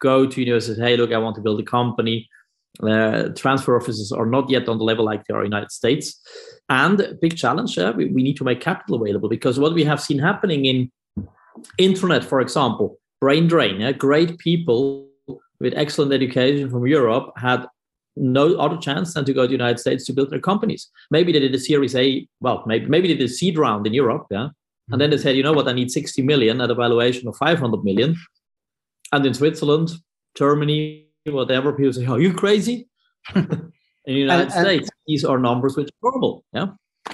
go 0.00 0.26
to 0.26 0.40
university. 0.40 0.80
Hey, 0.80 0.96
look, 0.96 1.12
I 1.12 1.18
want 1.18 1.36
to 1.36 1.42
build 1.42 1.60
a 1.60 1.64
company. 1.64 2.28
Uh, 2.82 3.28
transfer 3.36 3.76
offices 3.76 4.10
are 4.10 4.26
not 4.26 4.48
yet 4.50 4.68
on 4.68 4.78
the 4.78 4.84
level 4.84 5.04
like 5.04 5.24
they 5.24 5.34
are 5.34 5.44
in 5.44 5.50
the 5.50 5.56
United 5.56 5.70
States. 5.70 6.20
And 6.68 7.16
big 7.20 7.36
challenge, 7.36 7.78
uh, 7.78 7.92
we, 7.96 8.06
we 8.06 8.22
need 8.22 8.36
to 8.38 8.44
make 8.44 8.60
capital 8.60 9.00
available 9.00 9.28
because 9.28 9.58
what 9.58 9.74
we 9.74 9.84
have 9.84 10.00
seen 10.00 10.18
happening 10.18 10.64
in 10.64 10.90
internet, 11.78 12.24
for 12.24 12.40
example, 12.40 12.98
brain 13.20 13.46
drain. 13.46 13.82
Uh, 13.82 13.92
great 13.92 14.38
people 14.38 15.08
with 15.60 15.74
excellent 15.76 16.12
education 16.12 16.70
from 16.70 16.86
Europe 16.86 17.32
had 17.36 17.66
no 18.20 18.54
other 18.56 18.76
chance 18.76 19.14
than 19.14 19.24
to 19.24 19.32
go 19.32 19.42
to 19.42 19.48
the 19.48 19.52
United 19.52 19.78
States 19.78 20.04
to 20.04 20.12
build 20.12 20.30
their 20.30 20.40
companies. 20.40 20.88
Maybe 21.10 21.32
they 21.32 21.40
did 21.40 21.54
a 21.54 21.58
Series 21.58 21.96
A, 21.96 22.28
well, 22.40 22.62
maybe 22.66 22.86
maybe 22.86 23.08
they 23.08 23.14
did 23.14 23.24
a 23.24 23.32
seed 23.32 23.58
round 23.58 23.86
in 23.86 23.94
Europe, 23.94 24.26
yeah. 24.30 24.48
And 24.90 25.00
then 25.00 25.10
they 25.10 25.18
said, 25.18 25.36
you 25.36 25.42
know 25.42 25.52
what, 25.52 25.68
I 25.68 25.72
need 25.72 25.90
60 25.90 26.20
million 26.22 26.60
at 26.60 26.70
a 26.70 26.74
valuation 26.74 27.28
of 27.28 27.36
500 27.36 27.84
million. 27.84 28.16
And 29.12 29.24
in 29.24 29.34
Switzerland, 29.34 29.90
Germany, 30.36 31.06
whatever, 31.24 31.72
people 31.72 31.92
say, 31.92 32.06
"Are 32.06 32.20
you 32.20 32.32
crazy?" 32.32 32.88
in 33.34 33.44
the 34.06 34.12
United 34.12 34.52
and, 34.52 34.52
States, 34.52 34.88
and, 34.88 35.00
these 35.06 35.24
are 35.24 35.38
numbers 35.38 35.76
which 35.76 35.88
are 35.88 36.00
horrible. 36.02 36.44
Yeah. 36.52 36.68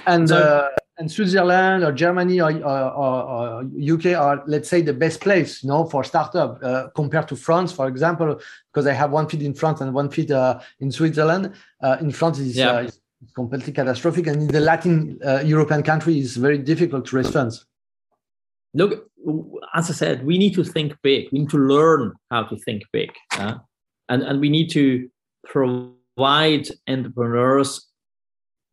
And 0.05 0.29
so, 0.29 0.37
uh, 0.37 0.69
and 0.97 1.11
Switzerland 1.11 1.83
or 1.83 1.91
Germany 1.91 2.41
or, 2.41 2.51
or, 2.63 3.23
or, 3.33 3.63
UK 3.63 4.17
are, 4.17 4.43
let's 4.47 4.67
say, 4.67 4.81
the 4.81 4.93
best 4.93 5.21
place, 5.21 5.63
you 5.63 5.69
know, 5.69 5.85
for 5.85 6.03
startup 6.03 6.59
uh, 6.63 6.87
compared 6.95 7.27
to 7.27 7.35
France, 7.35 7.71
for 7.71 7.87
example, 7.87 8.39
because 8.71 8.87
I 8.87 8.93
have 8.93 9.11
one 9.11 9.29
feed 9.29 9.43
in 9.43 9.53
France 9.53 9.81
and 9.81 9.93
one 9.93 10.09
feed 10.09 10.31
uh, 10.31 10.59
in 10.79 10.91
Switzerland. 10.91 11.53
Uh, 11.81 11.97
in 12.01 12.11
France, 12.11 12.39
is 12.39 12.57
yeah. 12.57 12.71
Uh, 12.71 12.89
completely 13.35 13.73
catastrophic, 13.73 14.27
and 14.27 14.43
in 14.43 14.47
the 14.47 14.59
Latin 14.59 15.19
uh, 15.25 15.41
European 15.43 15.81
country, 15.83 16.19
it's 16.19 16.35
very 16.35 16.57
difficult 16.57 17.05
to 17.07 17.15
raise 17.15 17.31
funds. 17.31 17.65
Look, 18.73 19.09
as 19.73 19.89
I 19.89 19.93
said, 19.93 20.25
we 20.25 20.37
need 20.37 20.53
to 20.53 20.63
think 20.63 20.93
big. 21.01 21.27
We 21.31 21.39
need 21.39 21.49
to 21.49 21.57
learn 21.57 22.13
how 22.29 22.43
to 22.43 22.55
think 22.57 22.83
big, 22.93 23.11
and 23.31 23.59
and 24.07 24.39
we 24.39 24.49
need 24.49 24.69
to 24.71 25.09
provide 25.45 26.67
entrepreneurs 26.87 27.86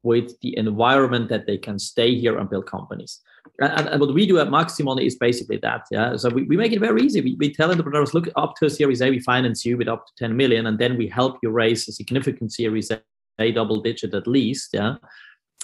with 0.04 0.38
the 0.40 0.56
environment 0.56 1.28
that 1.30 1.46
they 1.46 1.58
can 1.58 1.78
stay 1.78 2.14
here 2.14 2.38
and 2.38 2.48
build 2.48 2.66
companies. 2.66 3.20
And, 3.60 3.88
and, 3.88 4.00
what 4.00 4.14
we 4.14 4.26
do 4.26 4.38
at 4.38 4.48
Maximon 4.48 5.04
is 5.04 5.16
basically 5.16 5.56
that. 5.58 5.86
Yeah. 5.90 6.16
So 6.16 6.28
we, 6.28 6.44
we 6.44 6.56
make 6.56 6.72
it 6.72 6.80
very 6.80 7.02
easy. 7.02 7.20
We, 7.20 7.36
we 7.38 7.52
tell 7.52 7.70
entrepreneurs, 7.70 8.14
look, 8.14 8.28
up 8.36 8.54
to 8.56 8.66
a 8.66 8.70
Series 8.70 9.00
A, 9.00 9.10
we 9.10 9.20
finance 9.20 9.64
you 9.64 9.76
with 9.76 9.88
up 9.88 10.06
to 10.06 10.12
10 10.18 10.36
million, 10.36 10.66
and 10.66 10.78
then 10.78 10.96
we 10.96 11.08
help 11.08 11.38
you 11.42 11.50
raise 11.50 11.88
a 11.88 11.92
significant 11.92 12.52
Series 12.52 12.90
A, 13.38 13.52
double 13.52 13.80
digit 13.80 14.14
at 14.14 14.26
least. 14.26 14.70
Yeah. 14.72 14.96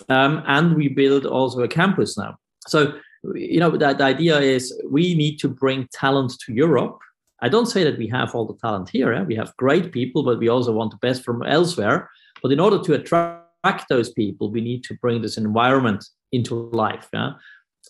Um, 0.08 0.42
and 0.46 0.74
we 0.74 0.88
build 0.88 1.26
also 1.26 1.62
a 1.62 1.68
campus 1.68 2.16
now. 2.16 2.38
So, 2.66 2.94
you 3.34 3.60
know, 3.60 3.70
the, 3.70 3.92
the 3.92 4.04
idea 4.04 4.40
is 4.40 4.78
we 4.88 5.14
need 5.14 5.38
to 5.40 5.48
bring 5.48 5.88
talent 5.92 6.32
to 6.46 6.52
Europe. 6.52 6.98
I 7.42 7.48
don't 7.48 7.66
say 7.66 7.84
that 7.84 7.98
we 7.98 8.08
have 8.08 8.34
all 8.34 8.46
the 8.46 8.56
talent 8.56 8.90
here. 8.90 9.24
We 9.24 9.36
have 9.36 9.56
great 9.56 9.92
people, 9.92 10.22
but 10.22 10.38
we 10.38 10.48
also 10.48 10.72
want 10.72 10.90
the 10.90 10.98
best 10.98 11.24
from 11.24 11.42
elsewhere. 11.42 12.08
But 12.42 12.52
in 12.52 12.60
order 12.60 12.78
to 12.82 12.94
attract 12.94 13.49
attract 13.62 13.88
those 13.88 14.10
people, 14.12 14.50
we 14.50 14.60
need 14.60 14.84
to 14.84 14.94
bring 14.94 15.22
this 15.22 15.36
environment 15.36 16.04
into 16.32 16.54
life. 16.54 17.08
Yeah? 17.12 17.32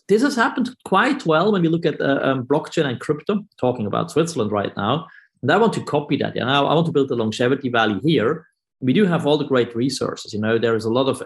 This 0.07 0.21
has 0.21 0.35
happened 0.35 0.69
quite 0.85 1.25
well 1.25 1.51
when 1.51 1.61
we 1.61 1.67
look 1.67 1.85
at 1.85 1.99
uh, 2.01 2.19
um, 2.21 2.45
blockchain 2.45 2.85
and 2.85 2.99
crypto, 2.99 3.41
talking 3.59 3.85
about 3.85 4.11
Switzerland 4.11 4.51
right 4.51 4.75
now. 4.77 5.07
And 5.41 5.51
I 5.51 5.57
want 5.57 5.73
to 5.73 5.83
copy 5.83 6.17
that. 6.17 6.35
Yeah? 6.35 6.47
I 6.47 6.73
want 6.73 6.85
to 6.85 6.91
build 6.91 7.09
the 7.09 7.15
longevity 7.15 7.69
valley 7.69 7.99
here. 8.03 8.47
We 8.79 8.93
do 8.93 9.05
have 9.05 9.25
all 9.25 9.37
the 9.37 9.45
great 9.45 9.75
resources. 9.75 10.33
You 10.33 10.39
know, 10.39 10.57
there 10.57 10.75
is 10.75 10.85
a 10.85 10.91
lot 10.91 11.07
of 11.07 11.21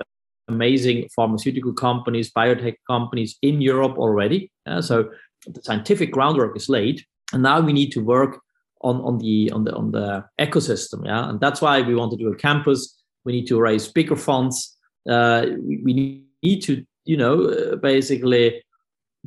amazing 0.47 1.07
pharmaceutical 1.15 1.73
companies, 1.73 2.31
biotech 2.31 2.75
companies 2.87 3.37
in 3.41 3.61
Europe 3.61 3.97
already. 3.97 4.51
So 4.81 5.09
the 5.47 5.61
scientific 5.63 6.11
groundwork 6.11 6.55
is 6.57 6.69
laid, 6.69 7.03
and 7.31 7.43
now 7.43 7.61
we 7.61 7.73
need 7.73 7.91
to 7.91 8.03
work 8.03 8.41
on, 8.81 8.97
on 9.01 9.19
the 9.19 9.51
on 9.51 9.63
the 9.63 9.73
on 9.73 9.91
the 9.91 10.25
ecosystem. 10.39 11.05
Yeah, 11.05 11.29
and 11.29 11.39
that's 11.39 11.61
why 11.61 11.81
we 11.81 11.95
want 11.95 12.11
to 12.11 12.17
do 12.17 12.31
a 12.31 12.35
campus 12.35 12.93
we 13.25 13.33
need 13.33 13.47
to 13.47 13.59
raise 13.59 13.87
bigger 13.87 14.15
funds. 14.15 14.77
Uh, 15.09 15.47
we, 15.83 16.23
need 16.41 16.61
to, 16.63 16.85
you 17.05 17.17
know, 17.17 17.45
uh, 17.45 17.75
basically 17.75 18.63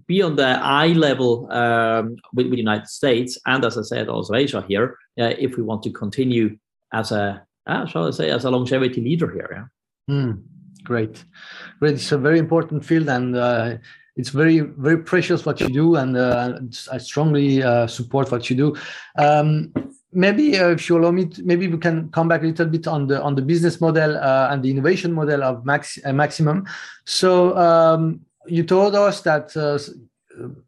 be 0.06 0.22
on 0.22 0.36
the 0.36 0.58
eye 0.62 0.92
level 0.92 1.50
um, 1.50 2.16
with, 2.32 2.46
with, 2.46 2.52
the 2.52 2.58
United 2.58 2.88
States 2.88 3.38
and, 3.46 3.64
as 3.64 3.76
I 3.76 3.82
said, 3.82 4.08
also 4.08 4.34
Asia 4.34 4.64
here, 4.66 4.96
uh, 5.20 5.34
if 5.38 5.56
we 5.56 5.62
want 5.62 5.82
to 5.82 5.90
continue 5.90 6.56
as 6.92 7.12
a, 7.12 7.42
uh, 7.66 7.86
shall 7.86 8.06
I 8.06 8.10
say, 8.12 8.30
as 8.30 8.44
a 8.44 8.50
longevity 8.50 9.00
leader 9.00 9.30
here. 9.30 9.68
Yeah. 10.08 10.14
Mm, 10.14 10.42
great, 10.84 11.24
great. 11.80 11.94
It's 11.94 12.12
a 12.12 12.18
very 12.18 12.38
important 12.38 12.84
field, 12.84 13.08
and 13.08 13.36
uh, 13.36 13.76
it's 14.16 14.30
very 14.30 14.60
very 14.60 14.98
precious 14.98 15.44
what 15.44 15.60
you 15.60 15.68
do, 15.68 15.96
and 15.96 16.16
uh, 16.16 16.58
I 16.90 16.98
strongly 16.98 17.62
uh, 17.62 17.86
support 17.86 18.30
what 18.30 18.48
you 18.48 18.56
do. 18.56 18.76
Um, 19.18 19.72
maybe 20.12 20.58
uh, 20.58 20.70
if 20.70 20.88
you 20.88 20.98
allow 20.98 21.10
me, 21.10 21.26
to, 21.26 21.42
maybe 21.42 21.68
we 21.68 21.78
can 21.78 22.10
come 22.10 22.28
back 22.28 22.42
a 22.42 22.46
little 22.46 22.66
bit 22.66 22.86
on 22.86 23.06
the 23.06 23.22
on 23.22 23.34
the 23.34 23.42
business 23.42 23.80
model 23.80 24.16
uh, 24.16 24.48
and 24.50 24.62
the 24.62 24.70
innovation 24.70 25.12
model 25.12 25.42
of 25.42 25.64
Max, 25.64 25.98
uh, 26.04 26.12
Maximum. 26.12 26.66
So 27.04 27.56
um, 27.56 28.20
you 28.46 28.64
told 28.64 28.94
us 28.94 29.20
that 29.22 29.56
uh, 29.56 29.78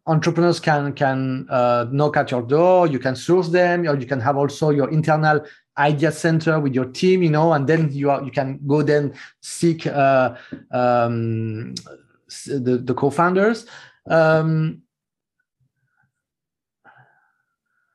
entrepreneurs 0.07 0.59
can 0.59 0.93
can 0.93 1.47
uh, 1.49 1.85
knock 1.91 2.17
at 2.17 2.31
your 2.31 2.41
door 2.41 2.87
you 2.87 2.99
can 2.99 3.15
source 3.15 3.49
them 3.49 3.87
or 3.87 3.95
you 3.95 4.05
can 4.05 4.19
have 4.19 4.37
also 4.37 4.69
your 4.69 4.89
internal 4.91 5.43
idea 5.77 6.11
center 6.11 6.59
with 6.59 6.75
your 6.75 6.85
team 6.85 7.23
you 7.23 7.29
know 7.29 7.53
and 7.53 7.67
then 7.67 7.91
you 7.91 8.09
are 8.09 8.23
you 8.23 8.31
can 8.31 8.59
go 8.67 8.81
then 8.81 9.13
seek 9.41 9.87
uh, 9.87 10.35
um, 10.71 11.73
the, 12.45 12.81
the 12.83 12.93
co-founders 12.93 13.65
um, 14.09 14.81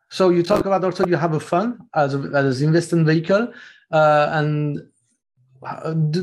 so 0.08 0.30
you 0.30 0.42
talk 0.42 0.64
about 0.66 0.84
also 0.84 1.06
you 1.06 1.16
have 1.16 1.34
a 1.34 1.40
fund 1.40 1.78
as 1.94 2.14
a, 2.14 2.18
as 2.34 2.62
investment 2.62 3.06
vehicle 3.06 3.52
uh, 3.92 4.28
and 4.32 4.80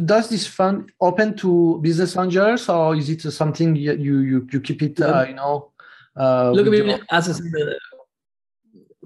does 0.06 0.30
this 0.30 0.48
fund 0.48 0.92
open 1.02 1.36
to 1.36 1.80
business 1.82 2.16
angels 2.18 2.70
or 2.70 2.96
is 2.96 3.10
it 3.10 3.22
something 3.22 3.76
you 3.76 3.94
you, 3.94 4.48
you 4.52 4.62
keep 4.62 4.82
it 4.82 5.02
uh, 5.02 5.26
you 5.28 5.36
know 5.36 5.72
uh, 6.18 6.52
look 6.52 6.68
i 6.68 6.70
mean 6.70 6.88
your... 6.88 7.00
as 7.12 7.30
I 7.30 7.34
said, 7.34 7.78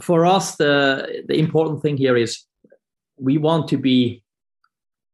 for 0.01 0.25
us 0.25 0.55
the 0.55 1.23
the 1.27 1.39
important 1.39 1.81
thing 1.81 1.97
here 1.97 2.17
is 2.17 2.43
we 3.17 3.37
want 3.37 3.67
to 3.69 3.77
be 3.77 4.23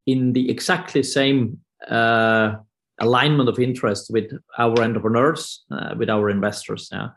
in 0.05 0.33
the 0.33 0.49
exactly 0.49 1.03
same 1.03 1.59
uh, 1.87 2.55
alignment 2.99 3.47
of 3.47 3.59
interest 3.59 4.11
with 4.11 4.31
our 4.57 4.81
entrepreneurs 4.81 5.63
uh, 5.71 5.93
with 5.97 6.09
our 6.09 6.29
investors 6.29 6.89
yeah 6.91 7.09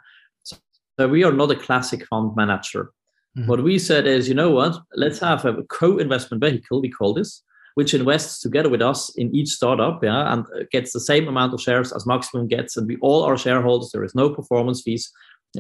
so, 0.99 1.09
we 1.09 1.25
are 1.25 1.33
not 1.33 1.51
a 1.51 1.57
classic 1.57 2.07
fund 2.07 2.35
manager 2.37 2.93
mm-hmm. 3.37 3.49
what 3.49 3.63
we 3.63 3.79
said 3.79 4.07
is 4.07 4.29
you 4.29 4.35
know 4.35 4.51
what 4.51 4.77
let's 4.95 5.19
have 5.19 5.45
a 5.45 5.63
co-investment 5.65 6.43
vehicle 6.43 6.81
we 6.81 6.91
call 6.91 7.15
this 7.15 7.43
which 7.77 7.93
invests 7.93 8.41
together 8.41 8.71
with 8.71 8.81
us 8.81 9.11
in 9.17 9.35
each 9.37 9.51
startup, 9.51 10.03
yeah, 10.03 10.33
and 10.33 10.47
gets 10.73 10.95
the 10.95 11.01
same 11.01 11.29
amount 11.29 11.53
of 11.53 11.61
shares 11.61 11.93
as 11.93 12.07
Maximon 12.07 12.49
gets, 12.49 12.79
and 12.79 12.89
we 12.89 12.97
all 13.03 13.23
are 13.23 13.37
shareholders. 13.37 13.91
There 13.93 14.03
is 14.03 14.15
no 14.15 14.31
performance 14.31 14.81
fees 14.81 15.13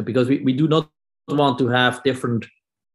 because 0.02 0.26
we, 0.26 0.38
we 0.38 0.54
do 0.54 0.66
not 0.66 0.88
want 1.28 1.58
to 1.58 1.68
have 1.68 2.02
different 2.04 2.46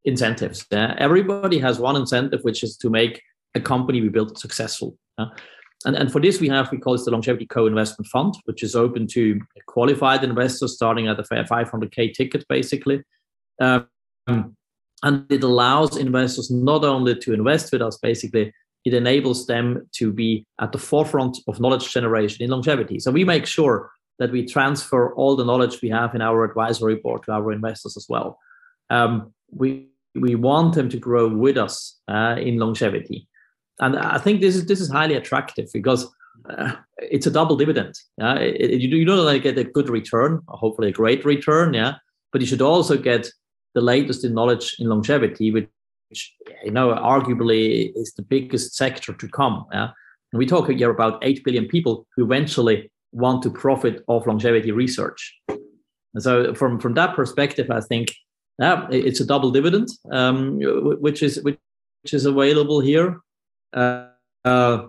incentives. 0.06 0.66
Yeah? 0.72 0.96
Everybody 0.98 1.60
has 1.60 1.78
one 1.78 1.96
incentive, 1.96 2.42
which 2.42 2.64
is 2.64 2.76
to 2.78 2.90
make 2.90 3.22
a 3.54 3.60
company 3.60 4.02
we 4.02 4.10
built 4.10 4.40
successful. 4.40 4.98
Yeah? 5.20 5.26
And, 5.86 5.96
and 5.96 6.12
for 6.12 6.22
this, 6.22 6.40
we 6.40 6.48
have, 6.50 6.72
we 6.72 6.78
call 6.78 6.96
it 6.96 7.02
the 7.04 7.12
Longevity 7.12 7.46
Co-Investment 7.46 8.08
Fund, 8.08 8.36
which 8.46 8.64
is 8.64 8.76
open 8.76 9.08
to 9.08 9.40
qualified 9.68 10.24
investors 10.24 10.76
starting 10.76 11.08
at 11.08 11.20
a 11.20 11.24
500K 11.24 12.14
ticket, 12.14 12.46
basically. 12.48 13.04
Um, 13.60 13.88
and 15.04 15.26
it 15.30 15.44
allows 15.44 15.98
investors 15.98 16.52
not 16.52 16.84
only 16.84 17.16
to 17.16 17.34
invest 17.34 17.72
with 17.72 17.82
us, 17.82 17.98
basically, 17.98 18.54
it 18.86 18.94
enables 18.94 19.46
them 19.48 19.88
to 19.94 20.12
be 20.12 20.46
at 20.60 20.72
the 20.72 20.78
forefront 20.78 21.38
of 21.48 21.60
knowledge 21.60 21.92
generation 21.92 22.44
in 22.44 22.50
longevity. 22.50 23.00
So 23.00 23.12
we 23.12 23.24
make 23.24 23.46
sure 23.46 23.92
that 24.20 24.32
we 24.32 24.46
transfer 24.46 25.14
all 25.16 25.36
the 25.36 25.46
knowledge 25.46 25.82
we 25.82 25.90
have 25.90 26.14
in 26.14 26.22
our 26.22 26.44
advisory 26.44 26.96
board 26.96 27.24
to 27.24 27.32
our 27.32 27.52
investors 27.52 27.98
as 27.98 28.06
well. 28.08 28.38
Um, 28.90 29.34
we 29.52 29.88
we 30.14 30.36
want 30.36 30.76
them 30.76 30.90
to 30.90 30.98
grow 30.98 31.28
with 31.30 31.58
us 31.58 31.98
uh, 32.08 32.36
in 32.38 32.58
longevity, 32.58 33.28
and 33.82 33.98
I 33.98 34.18
think 34.18 34.42
this 34.42 34.56
is 34.56 34.66
this 34.66 34.80
is 34.80 34.90
highly 34.90 35.16
attractive 35.16 35.68
because 35.74 36.08
uh, 36.50 36.74
it's 36.98 37.28
a 37.28 37.32
double 37.32 37.56
dividend. 37.56 37.96
Yeah, 38.18 38.36
it, 38.36 38.56
it, 38.62 38.82
you, 38.82 38.98
you 38.98 39.06
not 39.06 39.20
only 39.20 39.40
get 39.40 39.58
a 39.58 39.64
good 39.64 39.90
return, 39.90 40.42
hopefully 40.48 40.90
a 40.90 40.94
great 40.94 41.26
return, 41.26 41.74
yeah, 41.74 41.96
but 42.32 42.42
you 42.42 42.48
should 42.48 42.62
also 42.62 42.98
get 42.98 43.30
the 43.74 43.82
latest 43.82 44.24
in 44.24 44.34
knowledge 44.34 44.76
in 44.80 44.88
longevity, 44.88 45.52
which 45.52 45.68
which 46.12 46.36
you 46.64 46.72
know 46.72 46.94
arguably 46.94 47.92
is 47.96 48.14
the 48.14 48.22
biggest 48.22 48.76
sector 48.76 49.14
to 49.14 49.28
come. 49.28 49.66
Yeah? 49.72 49.90
And 50.32 50.40
we 50.40 50.46
talk 50.46 50.70
here 50.70 50.92
about 50.92 51.24
eight 51.24 51.44
billion 51.44 51.68
people 51.68 52.06
who 52.16 52.26
eventually 52.26 52.92
want 53.12 53.42
to 53.44 53.50
profit 53.50 54.04
of 54.08 54.28
longevity 54.28 54.72
research. 54.72 55.36
And 55.48 56.22
so 56.22 56.54
from 56.54 56.80
from 56.80 56.94
that 56.96 57.16
perspective, 57.16 57.72
I 57.72 57.82
think 57.82 58.14
yeah, 58.60 58.88
it's 58.92 59.22
a 59.22 59.26
double 59.26 59.52
dividend, 59.52 59.88
um, 60.12 60.60
which 61.00 61.24
is 61.24 61.42
which, 61.42 61.58
which 62.04 62.14
is 62.14 62.26
available 62.26 62.82
here. 62.82 63.20
Uh, 63.74 64.08
uh, 64.46 64.88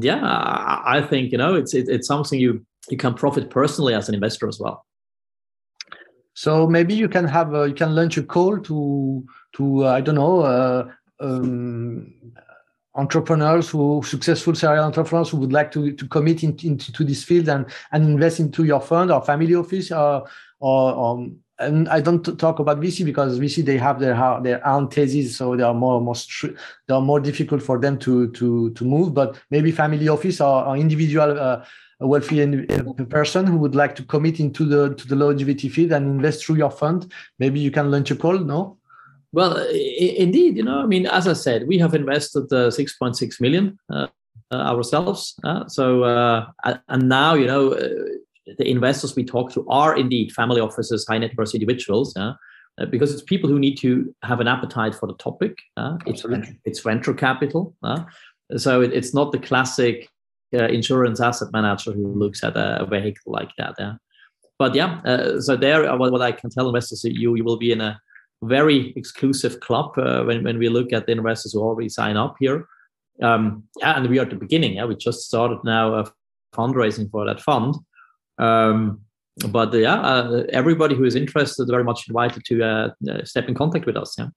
yeah, 0.00 0.20
I, 0.22 1.02
think 1.08 1.32
you 1.32 1.38
know 1.38 1.54
it's 1.54 1.74
it, 1.74 1.88
it's 1.88 2.06
something 2.06 2.38
you 2.38 2.64
you 2.90 2.96
can 2.96 3.14
profit 3.14 3.50
personally 3.50 3.94
as 3.94 4.08
an 4.08 4.14
investor 4.14 4.48
as 4.48 4.58
well. 4.58 4.84
So 6.34 6.66
maybe 6.66 6.94
you 6.94 7.08
can 7.08 7.26
have 7.26 7.54
a, 7.54 7.68
you 7.68 7.74
can 7.74 7.94
launch 7.94 8.16
a 8.16 8.22
call 8.22 8.58
to 8.58 9.26
to 9.56 9.86
uh, 9.86 9.92
I 9.92 10.00
don't 10.00 10.14
know 10.14 10.40
uh, 10.40 10.90
um, 11.20 12.12
entrepreneurs 12.94 13.70
who 13.70 14.02
successful 14.04 14.54
serial 14.54 14.84
entrepreneurs 14.84 15.30
who 15.30 15.38
would 15.38 15.52
like 15.52 15.70
to 15.72 15.92
to 15.92 16.06
commit 16.08 16.42
in, 16.42 16.56
into 16.62 17.04
this 17.04 17.24
field 17.24 17.48
and 17.48 17.66
and 17.92 18.04
invest 18.04 18.40
into 18.40 18.64
your 18.64 18.80
fund 18.80 19.10
or 19.10 19.22
family 19.22 19.54
office 19.54 19.90
or 19.90 20.28
or, 20.60 20.92
or 20.92 21.30
and 21.58 21.88
I 21.88 22.00
don't 22.00 22.38
talk 22.38 22.58
about 22.58 22.80
VC 22.80 23.04
because 23.04 23.38
VC 23.38 23.64
they 23.64 23.78
have 23.78 24.00
their 24.00 24.14
their 24.42 24.66
own 24.66 24.88
theses, 24.88 25.36
so 25.36 25.56
they 25.56 25.62
are 25.62 25.74
more 25.74 26.00
more 26.00 26.14
they 26.86 26.94
are 26.94 27.00
more 27.00 27.20
difficult 27.20 27.62
for 27.62 27.78
them 27.78 27.98
to 27.98 28.30
to 28.32 28.70
to 28.70 28.84
move. 28.84 29.14
But 29.14 29.40
maybe 29.50 29.72
family 29.72 30.08
office 30.08 30.40
or, 30.40 30.64
or 30.64 30.76
individual 30.76 31.38
uh, 31.38 31.64
wealthy 32.00 32.66
person 33.10 33.46
who 33.46 33.56
would 33.58 33.74
like 33.74 33.96
to 33.96 34.04
commit 34.04 34.40
into 34.40 34.64
the 34.64 34.94
to 34.94 35.08
the 35.08 35.16
longevity 35.16 35.68
field 35.68 35.92
and 35.92 36.06
invest 36.06 36.44
through 36.44 36.56
your 36.56 36.70
fund, 36.70 37.12
maybe 37.38 37.60
you 37.60 37.70
can 37.70 37.90
launch 37.90 38.10
a 38.10 38.16
call. 38.16 38.38
No. 38.38 38.78
Well, 39.30 39.58
indeed, 39.58 40.56
you 40.56 40.62
know, 40.62 40.80
I 40.80 40.86
mean, 40.86 41.06
as 41.06 41.28
I 41.28 41.34
said, 41.34 41.68
we 41.68 41.76
have 41.78 41.94
invested 41.94 42.44
uh, 42.50 42.70
6.6 42.70 43.40
million 43.42 43.78
uh, 43.92 44.06
uh, 44.50 44.56
ourselves. 44.56 45.34
Uh, 45.44 45.68
so, 45.68 46.04
uh, 46.04 46.46
and 46.88 47.08
now, 47.08 47.34
you 47.34 47.46
know, 47.46 47.72
uh, 47.72 47.88
the 48.56 48.68
investors 48.68 49.14
we 49.14 49.24
talk 49.24 49.52
to 49.52 49.66
are 49.68 49.96
indeed 49.96 50.32
family 50.32 50.60
offices, 50.60 51.06
high 51.08 51.18
net 51.18 51.36
worth 51.36 51.54
individuals, 51.54 52.16
because 52.90 53.12
it's 53.12 53.22
people 53.22 53.50
who 53.50 53.58
need 53.58 53.76
to 53.76 54.14
have 54.22 54.40
an 54.40 54.48
appetite 54.48 54.94
for 54.94 55.06
the 55.06 55.14
topic. 55.14 55.58
it's, 56.06 56.24
it's 56.64 56.80
venture 56.80 57.14
capital. 57.14 57.74
so 58.56 58.80
it, 58.80 58.92
it's 58.92 59.12
not 59.12 59.32
the 59.32 59.38
classic 59.38 60.08
uh, 60.54 60.66
insurance 60.68 61.20
asset 61.20 61.48
manager 61.52 61.92
who 61.92 62.06
looks 62.14 62.42
at 62.42 62.56
a, 62.56 62.86
vehicle 62.88 63.32
like 63.32 63.50
that. 63.58 63.74
Yeah. 63.78 63.94
But 64.58 64.74
yeah, 64.74 65.00
uh, 65.04 65.40
so 65.40 65.56
there, 65.56 65.88
uh, 65.88 65.96
what, 65.96 66.10
what 66.10 66.22
I 66.22 66.32
can 66.32 66.50
tell 66.50 66.66
investors, 66.66 67.04
you 67.04 67.34
you 67.36 67.44
will 67.44 67.58
be 67.58 67.70
in 67.70 67.80
a 67.80 68.00
very 68.42 68.92
exclusive 68.96 69.60
club 69.60 69.96
uh, 69.98 70.24
when 70.24 70.42
when 70.42 70.58
we 70.58 70.68
look 70.68 70.92
at 70.92 71.06
the 71.06 71.12
investors 71.12 71.52
who 71.52 71.60
already 71.60 71.88
sign 71.88 72.16
up 72.16 72.36
here. 72.40 72.66
Um, 73.22 73.64
yeah, 73.78 73.96
and 73.96 74.08
we 74.08 74.18
are 74.18 74.22
at 74.22 74.30
the 74.30 74.36
beginning. 74.36 74.74
Yeah, 74.74 74.86
we 74.86 74.96
just 74.96 75.20
started 75.20 75.58
now 75.64 75.94
uh, 75.94 76.10
fundraising 76.54 77.10
for 77.10 77.26
that 77.26 77.40
fund. 77.40 77.74
Um, 78.38 79.00
but 79.50 79.72
uh, 79.74 79.78
yeah, 79.78 80.42
everybody 80.50 80.94
who 80.94 81.04
is 81.04 81.14
interested 81.14 81.68
very 81.68 81.84
much 81.84 82.08
invited 82.08 82.44
to 82.46 82.94
step 83.24 83.48
in 83.48 83.54
contact 83.54 83.86
with 83.86 83.96
us. 83.96 84.16
Yeah. 84.18 84.28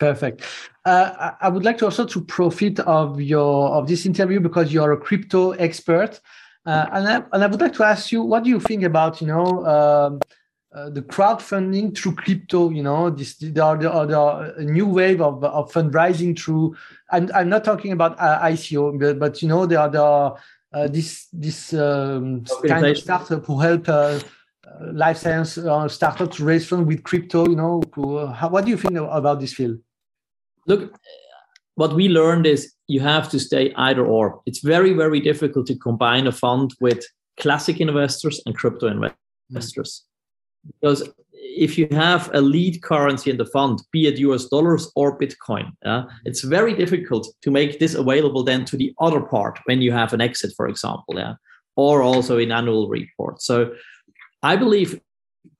Perfect. 0.00 0.42
Uh, 0.86 1.32
I 1.42 1.50
would 1.50 1.62
like 1.62 1.76
to 1.78 1.84
also 1.84 2.06
to 2.06 2.24
profit 2.24 2.80
of 2.80 3.20
your 3.20 3.68
of 3.68 3.86
this 3.86 4.06
interview 4.06 4.40
because 4.40 4.72
you 4.72 4.82
are 4.82 4.92
a 4.92 4.96
crypto 4.96 5.50
expert, 5.52 6.20
uh, 6.64 6.86
and 6.90 7.06
I, 7.06 7.22
and 7.32 7.44
I 7.44 7.46
would 7.46 7.60
like 7.60 7.74
to 7.74 7.84
ask 7.84 8.10
you 8.10 8.22
what 8.22 8.44
do 8.44 8.48
you 8.48 8.60
think 8.60 8.82
about 8.82 9.20
you 9.20 9.26
know 9.26 9.66
um, 9.66 10.20
uh, 10.74 10.88
the 10.88 11.02
crowdfunding 11.02 11.94
through 11.94 12.14
crypto? 12.14 12.70
You 12.70 12.82
know, 12.82 13.10
this 13.10 13.34
there 13.34 13.62
are, 13.62 13.76
there 13.76 14.18
are, 14.18 14.44
a 14.56 14.64
new 14.64 14.86
wave 14.86 15.20
of, 15.20 15.44
of 15.44 15.70
fundraising 15.70 16.38
through. 16.38 16.76
I'm 17.10 17.28
I'm 17.34 17.50
not 17.50 17.64
talking 17.64 17.92
about 17.92 18.18
uh, 18.18 18.40
ICO, 18.40 18.98
but, 18.98 19.18
but 19.18 19.42
you 19.42 19.48
know 19.48 19.66
there 19.66 19.80
are 19.80 19.90
there 19.90 20.00
are 20.00 20.32
uh, 20.34 20.40
this 20.72 21.28
this 21.32 21.72
um, 21.72 22.44
kind 22.66 22.86
of 22.86 22.96
startup 22.96 23.44
who 23.46 23.58
help 23.58 23.88
uh, 23.88 24.20
life 24.92 25.18
science 25.18 25.58
uh, 25.58 25.88
startups 25.88 26.40
raise 26.40 26.66
funds 26.68 26.86
with 26.86 27.02
crypto. 27.02 27.48
You 27.48 27.56
know, 27.56 27.82
how, 28.34 28.48
what 28.48 28.64
do 28.64 28.70
you 28.70 28.76
think 28.76 28.96
about 28.96 29.40
this 29.40 29.52
field? 29.52 29.78
look, 30.66 30.94
what 31.74 31.94
we 31.94 32.08
learned 32.08 32.46
is 32.46 32.72
you 32.86 33.00
have 33.00 33.28
to 33.30 33.38
stay 33.38 33.72
either 33.76 34.04
or. 34.04 34.42
It's 34.46 34.60
very, 34.60 34.92
very 34.92 35.20
difficult 35.20 35.66
to 35.66 35.76
combine 35.76 36.26
a 36.26 36.32
fund 36.32 36.74
with 36.80 37.04
classic 37.38 37.80
investors 37.80 38.40
and 38.44 38.54
crypto 38.54 38.86
investors. 38.86 40.04
Mm. 40.04 40.70
Because 40.80 41.08
if 41.60 41.76
you 41.76 41.86
have 41.92 42.30
a 42.32 42.40
lead 42.40 42.80
currency 42.82 43.30
in 43.30 43.36
the 43.36 43.44
fund, 43.44 43.82
be 43.92 44.06
it 44.06 44.18
US 44.18 44.46
dollars 44.46 44.90
or 44.96 45.18
Bitcoin, 45.18 45.70
yeah, 45.84 46.04
it's 46.24 46.42
very 46.42 46.74
difficult 46.74 47.28
to 47.42 47.50
make 47.50 47.78
this 47.78 47.94
available 47.94 48.42
then 48.42 48.64
to 48.64 48.78
the 48.78 48.94
other 48.98 49.20
part 49.20 49.60
when 49.66 49.82
you 49.82 49.92
have 49.92 50.14
an 50.14 50.22
exit, 50.22 50.52
for 50.56 50.68
example, 50.68 51.14
yeah, 51.16 51.34
or 51.76 52.02
also 52.02 52.38
in 52.38 52.50
annual 52.50 52.88
reports. 52.88 53.44
So 53.44 53.74
I 54.42 54.56
believe 54.56 54.98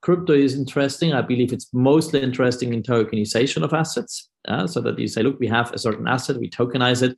crypto 0.01 0.33
is 0.33 0.55
interesting. 0.55 1.13
I 1.13 1.21
believe 1.21 1.53
it's 1.53 1.69
mostly 1.75 2.23
interesting 2.23 2.73
in 2.73 2.83
tokenization 2.83 3.63
of 3.63 3.75
assets. 3.75 4.31
Uh, 4.49 4.67
so 4.67 4.81
that 4.81 4.99
you 4.99 5.07
say, 5.07 5.23
look, 5.23 5.39
we 5.39 5.49
have 5.49 5.71
a 5.75 5.79
certain 5.79 6.09
asset, 6.09 6.39
we 6.39 6.49
tokenize 6.49 7.03
it. 7.03 7.15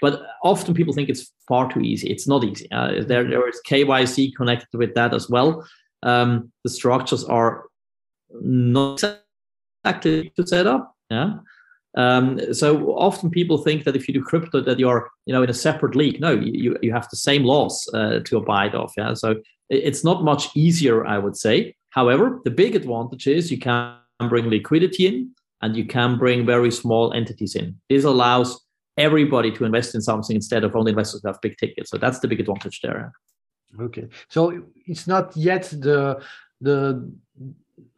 But 0.00 0.22
often 0.42 0.72
people 0.72 0.94
think 0.94 1.10
it's 1.10 1.30
far 1.46 1.70
too 1.70 1.80
easy. 1.80 2.08
It's 2.08 2.26
not 2.26 2.44
easy. 2.44 2.66
Uh, 2.72 3.04
there, 3.06 3.28
there 3.28 3.46
is 3.46 3.60
KYC 3.68 4.34
connected 4.34 4.78
with 4.78 4.94
that 4.94 5.12
as 5.12 5.28
well. 5.28 5.66
Um, 6.02 6.50
the 6.64 6.70
structures 6.70 7.24
are 7.24 7.66
not 8.40 9.02
exactly 9.84 10.32
to 10.36 10.46
set 10.46 10.66
up. 10.66 10.94
Yeah. 11.10 11.34
Um, 11.94 12.54
so 12.54 12.92
often 12.96 13.30
people 13.30 13.58
think 13.58 13.84
that 13.84 13.96
if 13.96 14.08
you 14.08 14.14
do 14.14 14.22
crypto, 14.22 14.60
that 14.62 14.78
you're 14.78 15.10
you 15.26 15.32
know 15.34 15.42
in 15.42 15.50
a 15.50 15.54
separate 15.54 15.94
league. 15.94 16.20
No, 16.20 16.32
you 16.32 16.76
you 16.82 16.92
have 16.92 17.08
the 17.10 17.16
same 17.16 17.44
laws 17.44 17.88
uh, 17.92 18.20
to 18.24 18.36
abide 18.38 18.74
of. 18.74 18.92
Yeah. 18.96 19.14
So 19.14 19.36
it's 19.68 20.04
not 20.04 20.24
much 20.24 20.54
easier, 20.54 21.06
I 21.06 21.18
would 21.18 21.36
say. 21.36 21.74
However, 21.90 22.40
the 22.44 22.50
big 22.50 22.74
advantage 22.74 23.26
is 23.26 23.50
you 23.50 23.58
can 23.58 23.96
bring 24.28 24.48
liquidity 24.48 25.06
in 25.06 25.30
and 25.60 25.76
you 25.76 25.84
can 25.84 26.18
bring 26.18 26.46
very 26.46 26.70
small 26.70 27.12
entities 27.12 27.54
in. 27.54 27.78
This 27.88 28.04
allows 28.04 28.60
everybody 28.96 29.50
to 29.52 29.64
invest 29.64 29.94
in 29.94 30.02
something 30.02 30.36
instead 30.36 30.64
of 30.64 30.76
only 30.76 30.90
investors 30.90 31.22
who 31.22 31.28
have 31.28 31.40
big 31.40 31.56
tickets. 31.56 31.90
So 31.90 31.98
that's 31.98 32.18
the 32.18 32.28
big 32.28 32.40
advantage 32.40 32.80
there. 32.82 33.12
Okay. 33.80 34.08
So 34.28 34.62
it's 34.86 35.06
not 35.06 35.36
yet 35.36 35.62
the 35.70 36.22
the 36.60 37.10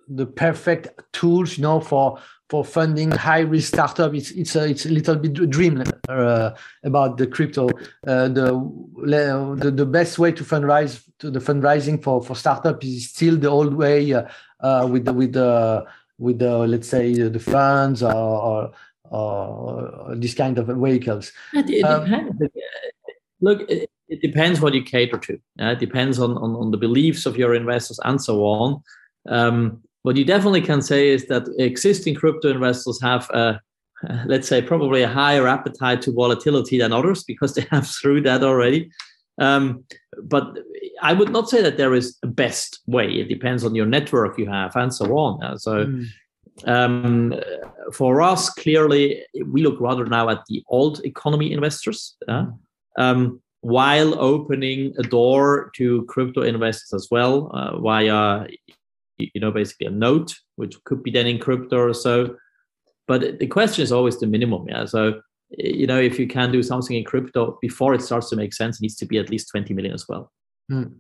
the 0.09 0.27
perfect 0.27 0.89
tools, 1.13 1.59
you 1.59 1.63
know, 1.63 1.81
for 1.81 2.19
for 2.51 2.65
funding 2.65 3.11
high 3.11 3.41
risk 3.41 3.69
startup. 3.75 4.15
It's 4.15 4.31
it's 4.31 4.57
a 4.57 4.69
it's 4.69 4.87
a 4.87 4.91
little 4.91 5.17
bit 5.17 5.51
dream 5.51 5.83
uh, 6.09 6.51
about 6.85 7.17
the 7.17 7.27
crypto. 7.27 7.69
Uh, 8.07 8.29
the, 8.29 9.57
the 9.59 9.71
the 9.71 9.87
best 9.87 10.19
way 10.19 10.33
to 10.33 10.45
fundraise 10.45 11.03
to 11.19 11.31
the 11.31 11.41
fundraising 11.41 12.03
for 12.03 12.23
for 12.23 12.37
startup 12.37 12.85
is 12.85 13.11
still 13.11 13.37
the 13.37 13.49
old 13.49 13.75
way 13.75 14.13
uh, 14.13 14.25
uh 14.61 14.87
with 14.91 15.05
the 15.05 15.13
with 15.13 15.33
the 15.33 15.85
with 16.19 16.39
the 16.39 16.59
let's 16.59 16.89
say 16.89 17.13
the 17.15 17.41
funds 17.41 18.03
or, 18.03 18.13
or, 18.13 18.73
or 19.11 20.15
this 20.17 20.35
kind 20.35 20.59
of 20.59 20.67
vehicles. 20.67 21.33
It, 21.53 21.85
um, 21.85 22.05
depends. 22.05 22.53
Look, 23.41 23.71
it, 23.71 23.91
it, 24.09 24.23
depends 24.23 24.61
what 24.61 24.75
you 24.75 24.83
cater 24.83 25.19
to. 25.19 25.39
it 25.59 25.79
depends 25.81 26.19
on, 26.19 26.37
on 26.37 26.55
on 26.55 26.71
the 26.71 26.77
beliefs 26.77 27.27
of 27.27 27.37
your 27.37 27.55
investors 27.55 27.99
and 28.05 28.23
so 28.23 28.45
on. 28.45 28.83
Um, 29.29 29.83
what 30.05 30.17
you 30.17 30.25
definitely 30.25 30.61
can 30.61 30.83
say 30.83 31.09
is 31.09 31.27
that 31.29 31.49
existing 31.59 32.15
crypto 32.15 32.51
investors 32.51 33.01
have 33.03 33.29
a 33.31 33.59
let's 34.27 34.47
say 34.47 34.61
probably 34.61 35.03
a 35.03 35.09
higher 35.09 35.47
appetite 35.47 36.03
to 36.03 36.13
volatility 36.13 36.79
than 36.79 36.93
others 36.93 37.25
because 37.25 37.55
they 37.55 37.67
have 37.71 37.87
through 37.87 38.21
that 38.21 38.43
already. 38.45 38.91
Um, 39.41 39.85
but 40.23 40.45
i 41.03 41.13
would 41.13 41.31
not 41.31 41.51
say 41.51 41.61
that 41.61 41.77
there 41.77 41.95
is 41.95 42.19
a 42.23 42.27
best 42.27 42.81
way. 42.87 43.09
It 43.09 43.29
depends 43.29 43.65
on 43.65 43.75
your 43.75 43.87
network 43.87 44.39
you 44.39 44.47
have 44.47 44.77
and 44.77 44.95
so 44.95 45.07
on. 45.17 45.43
Uh, 45.43 45.57
so 45.57 45.87
mm. 45.87 46.07
um, 46.67 47.35
for 47.93 48.23
us 48.23 48.51
clearly 48.51 49.25
we 49.47 49.63
look 49.63 49.81
rather 49.81 50.05
now 50.05 50.29
at 50.29 50.45
the 50.49 50.63
old 50.69 51.05
economy 51.05 51.51
investors 51.53 52.17
uh, 52.29 52.47
um, 52.99 53.41
while 53.63 54.21
opening 54.21 54.95
a 54.99 55.03
door 55.03 55.73
to 55.77 56.05
crypto 56.05 56.43
investors 56.43 56.93
as 56.93 57.09
well 57.11 57.51
uh, 57.55 57.81
via 57.81 58.47
you 59.19 59.41
know 59.41 59.51
basically 59.51 59.87
a 59.87 59.91
note 59.91 60.35
which 60.57 60.83
could 60.85 61.03
be 61.03 61.11
then 61.11 61.27
in 61.27 61.39
crypto 61.39 61.79
or 61.79 61.95
so. 61.95 62.37
But 63.07 63.39
the 63.39 63.47
question 63.47 63.83
is 63.83 63.93
always 63.93 64.19
the 64.19 64.27
minimum 64.27 64.67
yeah. 64.69 64.85
So 64.87 65.21
you 65.51 65.87
know 65.87 66.01
if 66.01 66.19
you 66.19 66.27
can 66.27 66.51
do 66.53 66.63
something 66.63 66.97
in 66.97 67.05
crypto 67.05 67.59
before 67.61 67.95
it 67.95 68.03
starts 68.03 68.31
to 68.31 68.37
make 68.37 68.53
sense 68.55 68.79
it 68.79 68.83
needs 68.83 68.97
to 68.97 69.07
be 69.07 69.19
at 69.19 69.31
least 69.31 69.51
20 69.51 69.75
million 69.75 69.95
as 69.95 70.09
well. 70.09 70.33
Mm. 70.71 70.95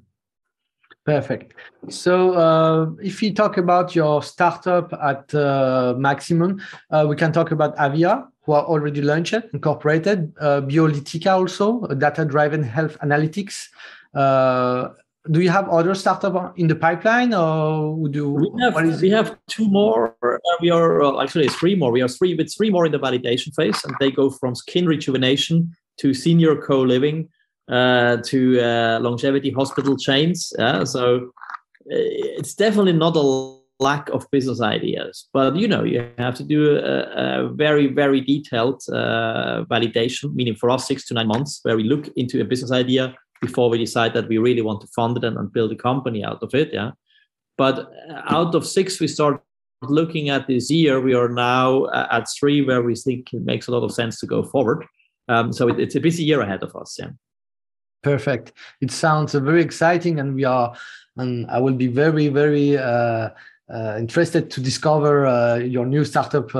perfect. 1.06 1.54
So 1.88 2.34
uh, 2.34 2.90
if 3.02 3.20
we 3.20 3.32
talk 3.32 3.56
about 3.56 3.94
your 3.94 4.22
startup 4.22 4.92
at 4.92 5.34
uh, 5.34 5.94
Maximon 5.96 6.60
uh, 6.90 7.06
we 7.08 7.16
can 7.16 7.32
talk 7.32 7.50
about 7.50 7.76
Avea 7.76 8.26
who 8.42 8.52
are 8.52 8.64
already 8.64 9.00
launched 9.00 9.40
incorporated 9.52 10.32
uh, 10.40 10.60
Biolytica 10.60 11.32
also 11.32 11.86
data 11.86 12.24
driven 12.24 12.62
health 12.62 12.98
analytics 13.02 13.68
uh, 14.14 14.90
do 15.30 15.40
you 15.40 15.48
have 15.48 15.68
other 15.68 15.94
startup 15.94 16.58
in 16.58 16.68
the 16.68 16.74
pipeline 16.74 17.32
or 17.32 18.08
do 18.08 18.30
we 18.30 18.50
have, 18.60 19.00
we 19.00 19.08
have 19.08 19.38
two 19.48 19.68
more 19.70 20.16
we 20.60 20.70
are 20.70 21.22
actually 21.22 21.48
three 21.48 21.74
more. 21.74 21.90
We 21.90 22.02
are 22.02 22.08
three 22.08 22.34
with 22.34 22.54
three 22.54 22.70
more 22.70 22.86
in 22.86 22.92
the 22.92 22.98
validation 22.98 23.54
phase 23.54 23.82
and 23.84 23.94
they 24.00 24.10
go 24.10 24.30
from 24.30 24.54
skin 24.54 24.86
rejuvenation 24.86 25.74
to 25.98 26.12
senior 26.12 26.56
co-living 26.56 27.28
uh, 27.68 28.18
to 28.26 28.60
uh, 28.60 28.98
longevity 29.00 29.50
hospital 29.50 29.96
chains 29.96 30.52
yeah? 30.58 30.84
So 30.84 31.30
uh, 31.90 32.36
it's 32.38 32.54
definitely 32.54 32.92
not 32.92 33.16
a 33.16 33.54
lack 33.80 34.08
of 34.10 34.30
business 34.30 34.60
ideas 34.60 35.28
but 35.32 35.56
you 35.56 35.66
know 35.66 35.82
you 35.82 36.08
have 36.18 36.34
to 36.36 36.44
do 36.44 36.76
a, 36.76 37.00
a 37.46 37.48
very 37.48 37.88
very 37.88 38.20
detailed 38.20 38.80
uh, 38.92 39.64
validation 39.70 40.32
meaning 40.34 40.54
for 40.54 40.70
us 40.70 40.86
six 40.86 41.06
to 41.06 41.14
nine 41.14 41.26
months 41.26 41.60
where 41.62 41.76
we 41.76 41.82
look 41.82 42.08
into 42.16 42.40
a 42.40 42.44
business 42.44 42.70
idea 42.70 43.14
before 43.46 43.68
we 43.70 43.78
decide 43.78 44.12
that 44.14 44.28
we 44.28 44.38
really 44.38 44.62
want 44.62 44.80
to 44.80 44.88
fund 44.88 45.16
it 45.18 45.24
and, 45.24 45.36
and 45.38 45.52
build 45.52 45.72
a 45.72 45.76
company 45.88 46.24
out 46.24 46.42
of 46.42 46.54
it. 46.54 46.68
Yeah. 46.72 46.92
But 47.56 47.76
uh, 47.78 48.36
out 48.38 48.54
of 48.54 48.66
six, 48.66 49.00
we 49.00 49.08
start 49.08 49.42
looking 49.82 50.30
at 50.30 50.46
this 50.46 50.70
year. 50.70 51.00
We 51.00 51.14
are 51.14 51.28
now 51.28 51.86
at 52.16 52.26
three 52.38 52.60
where 52.68 52.82
we 52.82 52.94
think 52.94 53.32
it 53.32 53.44
makes 53.44 53.68
a 53.68 53.70
lot 53.70 53.84
of 53.84 53.92
sense 53.92 54.18
to 54.20 54.26
go 54.26 54.42
forward. 54.42 54.80
Um, 55.28 55.52
so 55.52 55.68
it, 55.68 55.78
it's 55.78 55.96
a 55.96 56.00
busy 56.00 56.24
year 56.24 56.40
ahead 56.40 56.62
of 56.62 56.74
us. 56.76 56.96
Yeah. 56.98 57.10
Perfect. 58.02 58.52
It 58.80 58.90
sounds 58.90 59.34
uh, 59.34 59.40
very 59.40 59.62
exciting, 59.62 60.20
and 60.20 60.34
we 60.34 60.44
are, 60.44 60.76
and 61.16 61.50
I 61.50 61.58
will 61.58 61.74
be 61.74 61.86
very, 61.86 62.28
very 62.28 62.76
uh, 62.76 63.30
uh, 63.74 63.96
interested 63.98 64.50
to 64.50 64.60
discover 64.60 65.26
uh, 65.26 65.56
your 65.56 65.86
new 65.86 66.04
startup 66.04 66.50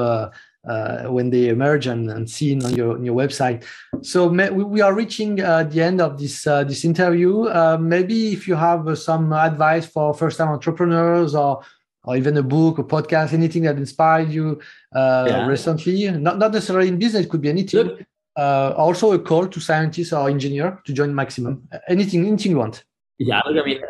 uh, 0.67 1.05
when 1.05 1.31
they 1.31 1.49
emerge 1.49 1.87
and, 1.87 2.11
and 2.11 2.29
seen 2.29 2.65
on 2.65 2.75
your 2.75 2.95
on 2.95 3.05
your 3.05 3.15
website. 3.15 3.65
So 4.03 4.29
may, 4.29 4.51
we, 4.51 4.81
are 4.81 4.95
reaching 4.95 5.41
uh, 5.41 5.65
the 5.65 5.83
end 5.83 6.01
of 6.01 6.19
this 6.19 6.47
uh, 6.47 6.65
this 6.65 6.85
interview. 6.85 7.45
Uh, 7.45 7.79
maybe 7.81 8.33
if 8.33 8.49
you 8.49 8.55
have 8.55 8.89
uh, 8.89 8.95
some 8.95 9.33
advice 9.33 9.87
for 9.87 10.15
first 10.15 10.39
time 10.39 10.49
entrepreneurs 10.49 11.35
or 11.35 11.63
or 12.05 12.17
even 12.17 12.37
a 12.37 12.43
book 12.43 12.79
or 12.79 12.85
podcast, 12.85 13.33
anything 13.33 13.63
that 13.63 13.77
inspired 13.77 14.31
you 14.31 14.61
uh, 14.95 15.27
yeah. 15.29 15.47
recently, 15.47 16.11
not 16.11 16.39
not 16.39 16.53
necessarily 16.53 16.89
in 16.89 16.99
business, 16.99 17.27
it 17.27 17.31
could 17.31 17.43
be 17.43 17.51
anything. 17.51 17.87
Look, 17.87 18.01
also 18.37 19.13
a 19.13 19.19
call 19.19 19.47
to 19.47 19.61
scientists 19.61 20.13
or 20.13 20.29
engineer 20.29 20.81
to 20.85 20.93
join 20.93 21.13
Maximon. 21.13 21.63
Anything, 21.89 22.27
anything 22.27 22.53
you 22.53 22.59
want. 22.59 22.85
Yeah, 23.19 23.41
look, 23.47 23.63
I 23.63 23.65
mean, 23.65 23.81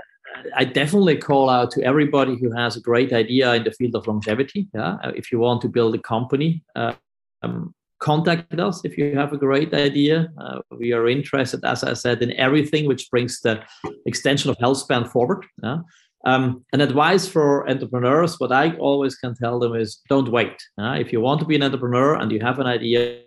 I 0.56 0.64
definitely 0.64 1.16
call 1.16 1.48
out 1.50 1.70
to 1.72 1.82
everybody 1.82 2.36
who 2.36 2.50
has 2.52 2.76
a 2.76 2.80
great 2.80 3.12
idea 3.12 3.54
in 3.54 3.64
the 3.64 3.72
field 3.72 3.94
of 3.94 4.06
longevity. 4.06 4.68
Yeah, 4.74 4.96
uh, 5.02 5.12
if 5.14 5.32
you 5.32 5.38
want 5.38 5.62
to 5.62 5.68
build 5.68 5.94
a 5.94 5.98
company, 5.98 6.62
uh, 6.76 6.94
um, 7.42 7.74
contact 8.00 8.58
us 8.58 8.84
if 8.84 8.98
you 8.98 9.16
have 9.16 9.32
a 9.32 9.38
great 9.38 9.72
idea. 9.72 10.28
Uh, 10.38 10.60
we 10.78 10.92
are 10.92 11.08
interested, 11.08 11.64
as 11.64 11.84
I 11.84 11.94
said, 11.94 12.22
in 12.22 12.32
everything 12.32 12.86
which 12.86 13.10
brings 13.10 13.40
the 13.40 13.62
extension 14.06 14.50
of 14.50 14.58
health 14.58 14.78
span 14.78 15.04
forward. 15.06 15.44
Yeah? 15.62 15.78
Um, 16.26 16.64
an 16.72 16.80
advice 16.80 17.26
for 17.28 17.68
entrepreneurs, 17.68 18.40
what 18.40 18.52
I 18.52 18.76
always 18.76 19.14
can 19.14 19.34
tell 19.34 19.58
them 19.58 19.74
is 19.74 20.00
don't 20.08 20.30
wait. 20.30 20.56
If 20.78 21.12
you 21.12 21.20
want 21.20 21.40
to 21.40 21.46
be 21.46 21.56
an 21.56 21.62
entrepreneur 21.62 22.14
and 22.14 22.32
you 22.32 22.40
have 22.40 22.58
an 22.58 22.66
idea, 22.66 23.20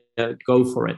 go 0.45 0.65
for 0.73 0.87
it. 0.87 0.97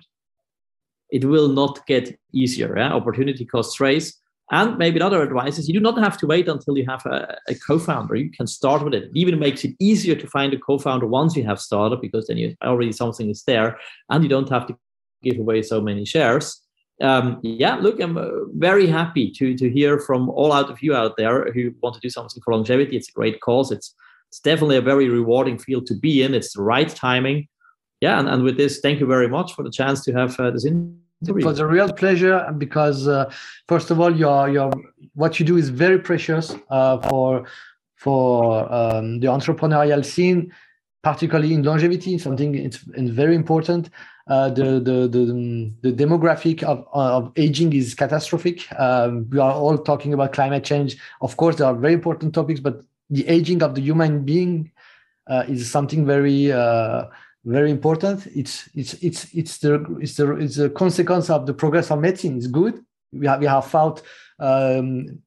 It 1.09 1.25
will 1.25 1.49
not 1.49 1.85
get 1.87 2.17
easier. 2.33 2.77
Yeah? 2.77 2.93
Opportunity 2.93 3.45
costs 3.45 3.79
race. 3.79 4.17
And 4.51 4.77
maybe 4.77 4.97
another 4.97 5.21
advice 5.21 5.59
is 5.59 5.67
you 5.67 5.75
do 5.75 5.79
not 5.79 5.99
have 5.99 6.17
to 6.19 6.27
wait 6.27 6.47
until 6.47 6.77
you 6.77 6.85
have 6.87 7.05
a, 7.05 7.37
a, 7.47 7.55
co-founder. 7.55 8.15
You 8.15 8.31
can 8.31 8.47
start 8.47 8.83
with 8.83 8.95
it. 8.95 9.03
it. 9.03 9.11
Even 9.13 9.37
makes 9.37 9.63
it 9.63 9.75
easier 9.79 10.15
to 10.15 10.27
find 10.27 10.53
a 10.53 10.57
co-founder 10.57 11.05
once 11.05 11.35
you 11.35 11.43
have 11.43 11.59
started 11.59 12.01
because 12.01 12.27
then 12.27 12.37
you 12.37 12.55
already 12.63 12.91
something 12.91 13.29
is 13.29 13.43
there, 13.43 13.77
and 14.09 14.23
you 14.23 14.29
don't 14.29 14.49
have 14.49 14.65
to 14.67 14.77
give 15.21 15.37
away 15.37 15.61
so 15.61 15.81
many 15.81 16.03
shares. 16.03 16.61
Um, 17.01 17.39
yeah, 17.43 17.75
look, 17.75 18.01
I'm 18.01 18.17
uh, 18.17 18.45
very 18.55 18.87
happy 18.87 19.31
to 19.31 19.55
to 19.55 19.69
hear 19.69 19.99
from 19.99 20.29
all 20.29 20.51
out 20.51 20.69
of 20.69 20.81
you 20.81 20.95
out 20.95 21.15
there 21.15 21.51
who 21.53 21.73
want 21.81 21.95
to 21.95 22.01
do 22.01 22.09
something 22.09 22.41
for 22.43 22.53
longevity. 22.53 22.97
It's 22.97 23.09
a 23.09 23.13
great 23.13 23.39
cause. 23.41 23.71
It's 23.71 23.93
it's 24.29 24.39
definitely 24.39 24.77
a 24.77 24.81
very 24.81 25.09
rewarding 25.09 25.57
field 25.57 25.87
to 25.87 25.95
be 25.95 26.23
in. 26.23 26.33
It's 26.33 26.53
the 26.53 26.61
right 26.61 26.89
timing. 26.89 27.47
Yeah, 28.01 28.19
and, 28.19 28.29
and 28.29 28.43
with 28.43 28.57
this, 28.57 28.79
thank 28.79 28.99
you 28.99 29.05
very 29.05 29.27
much 29.27 29.53
for 29.53 29.63
the 29.63 29.71
chance 29.71 30.03
to 30.05 30.13
have 30.13 30.39
uh, 30.39 30.51
this 30.51 30.65
interview 30.65 30.95
it 31.27 31.45
was 31.45 31.59
a 31.59 31.65
real 31.65 31.91
pleasure 31.91 32.37
and 32.47 32.59
because 32.59 33.07
uh, 33.07 33.31
first 33.67 33.91
of 33.91 33.99
all 33.99 34.15
your 34.15 34.49
your 34.49 34.71
what 35.15 35.39
you 35.39 35.45
do 35.45 35.57
is 35.57 35.69
very 35.69 35.99
precious 35.99 36.55
uh, 36.69 36.97
for 37.09 37.45
for 37.95 38.71
um, 38.73 39.19
the 39.19 39.27
entrepreneurial 39.27 40.03
scene 40.03 40.51
particularly 41.03 41.53
in 41.53 41.63
longevity 41.63 42.17
something 42.17 42.55
it's, 42.55 42.79
it's 42.93 43.11
very 43.11 43.35
important. 43.35 43.89
Uh, 44.27 44.47
the, 44.49 44.79
the, 44.79 45.07
the 45.07 45.73
the 45.81 45.91
demographic 45.91 46.61
of, 46.61 46.85
of 46.93 47.31
aging 47.35 47.73
is 47.73 47.95
catastrophic. 47.95 48.71
Um, 48.79 49.27
we 49.31 49.39
are 49.39 49.53
all 49.53 49.75
talking 49.75 50.13
about 50.13 50.33
climate 50.33 50.63
change. 50.63 50.97
Of 51.21 51.35
course 51.35 51.55
there 51.55 51.65
are 51.65 51.73
very 51.73 51.93
important 51.93 52.35
topics 52.35 52.59
but 52.59 52.83
the 53.09 53.27
aging 53.27 53.63
of 53.63 53.73
the 53.73 53.81
human 53.81 54.23
being 54.23 54.71
uh, 55.27 55.45
is 55.47 55.69
something 55.69 56.05
very 56.05 56.51
uh, 56.51 57.05
very 57.45 57.71
important. 57.71 58.27
It's 58.27 58.69
it's 58.75 58.93
it's 58.95 59.33
it's 59.33 59.57
the 59.59 59.73
it's 60.01 60.15
the 60.15 60.35
it's 60.35 60.57
the 60.57 60.69
consequence 60.69 61.29
of 61.29 61.45
the 61.45 61.53
progress 61.53 61.91
of 61.91 61.99
medicine. 61.99 62.37
It's 62.37 62.47
good. 62.47 62.83
We 63.11 63.27
have 63.27 63.39
we 63.39 63.47
have 63.47 63.65
fought 63.65 64.01
um, 64.39 65.19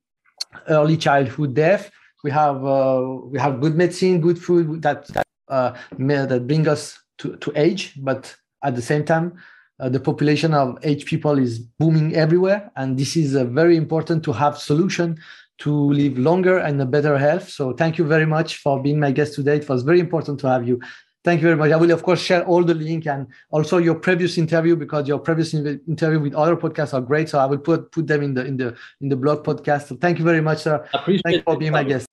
early 0.69 0.97
childhood 0.97 1.55
death. 1.55 1.91
we 2.23 2.31
have 2.31 2.65
uh, 2.65 3.03
we 3.27 3.39
have 3.39 3.61
good 3.61 3.75
medicine, 3.75 4.21
good 4.21 4.39
food 4.39 4.83
that 4.83 5.07
that 5.09 5.27
uh, 5.49 5.75
that 5.99 6.47
bring 6.47 6.69
us 6.69 6.99
to, 7.19 7.37
to 7.37 7.53
age, 7.57 7.95
but 7.99 8.35
at 8.65 8.75
the 8.75 8.83
same 8.83 9.05
time, 9.05 9.35
uh, 9.81 9.89
the 9.89 10.01
population 10.01 10.55
of 10.55 10.79
age 10.83 11.05
people 11.05 11.39
is 11.39 11.59
booming 11.59 12.15
everywhere, 12.15 12.71
and 12.77 12.97
this 12.97 13.17
is 13.17 13.35
uh, 13.35 13.45
very 13.45 13.77
important 13.77 14.23
to 14.25 14.33
have 14.33 14.57
solution 14.57 15.19
to 15.59 15.93
live 15.93 16.19
longer 16.19 16.59
and 16.59 16.81
a 16.81 16.87
better 16.87 17.19
health. 17.19 17.49
So 17.49 17.73
thank 17.73 17.99
you 17.99 18.05
very 18.05 18.27
much 18.27 18.57
for 18.57 18.83
being 18.83 18.99
my 18.99 19.13
guest 19.13 19.35
today. 19.35 19.57
It 19.57 19.69
was 19.69 19.83
very 19.83 20.01
important 20.01 20.41
to 20.41 20.49
have 20.49 20.67
you. 20.67 20.81
Thank 21.25 21.41
you 21.41 21.47
very 21.47 21.57
much. 21.57 21.71
I 21.71 21.77
will, 21.77 21.93
of 21.93 22.03
course, 22.03 22.21
share 22.21 22.45
all 22.45 22.65
the 22.65 22.75
link 22.75 23.07
and 23.07 23.29
also 23.51 23.79
your 23.79 23.95
previous 23.95 24.39
interview 24.39 24.75
because 24.75 25.07
your 25.07 25.21
previous 25.21 25.55
interview 25.55 26.19
with 26.19 26.35
other 26.35 26.57
podcasts 26.57 26.95
are 26.95 27.01
great. 27.01 27.29
So 27.29 27.39
I 27.39 27.47
will 27.47 27.59
put 27.59 27.93
put 27.93 28.09
them 28.09 28.23
in 28.23 28.35
the 28.35 28.45
in 28.45 28.57
the 28.57 28.77
in 29.01 29.09
the 29.09 29.17
blog 29.17 29.45
podcast. 29.45 29.89
So 29.89 29.97
thank 29.97 30.19
you 30.19 30.25
very 30.25 30.41
much, 30.41 30.63
sir. 30.63 30.85
Appreciate 30.93 31.23
thank 31.25 31.37
you 31.37 31.43
for 31.43 31.57
being 31.57 31.73
my 31.73 31.85
guest. 31.85 32.09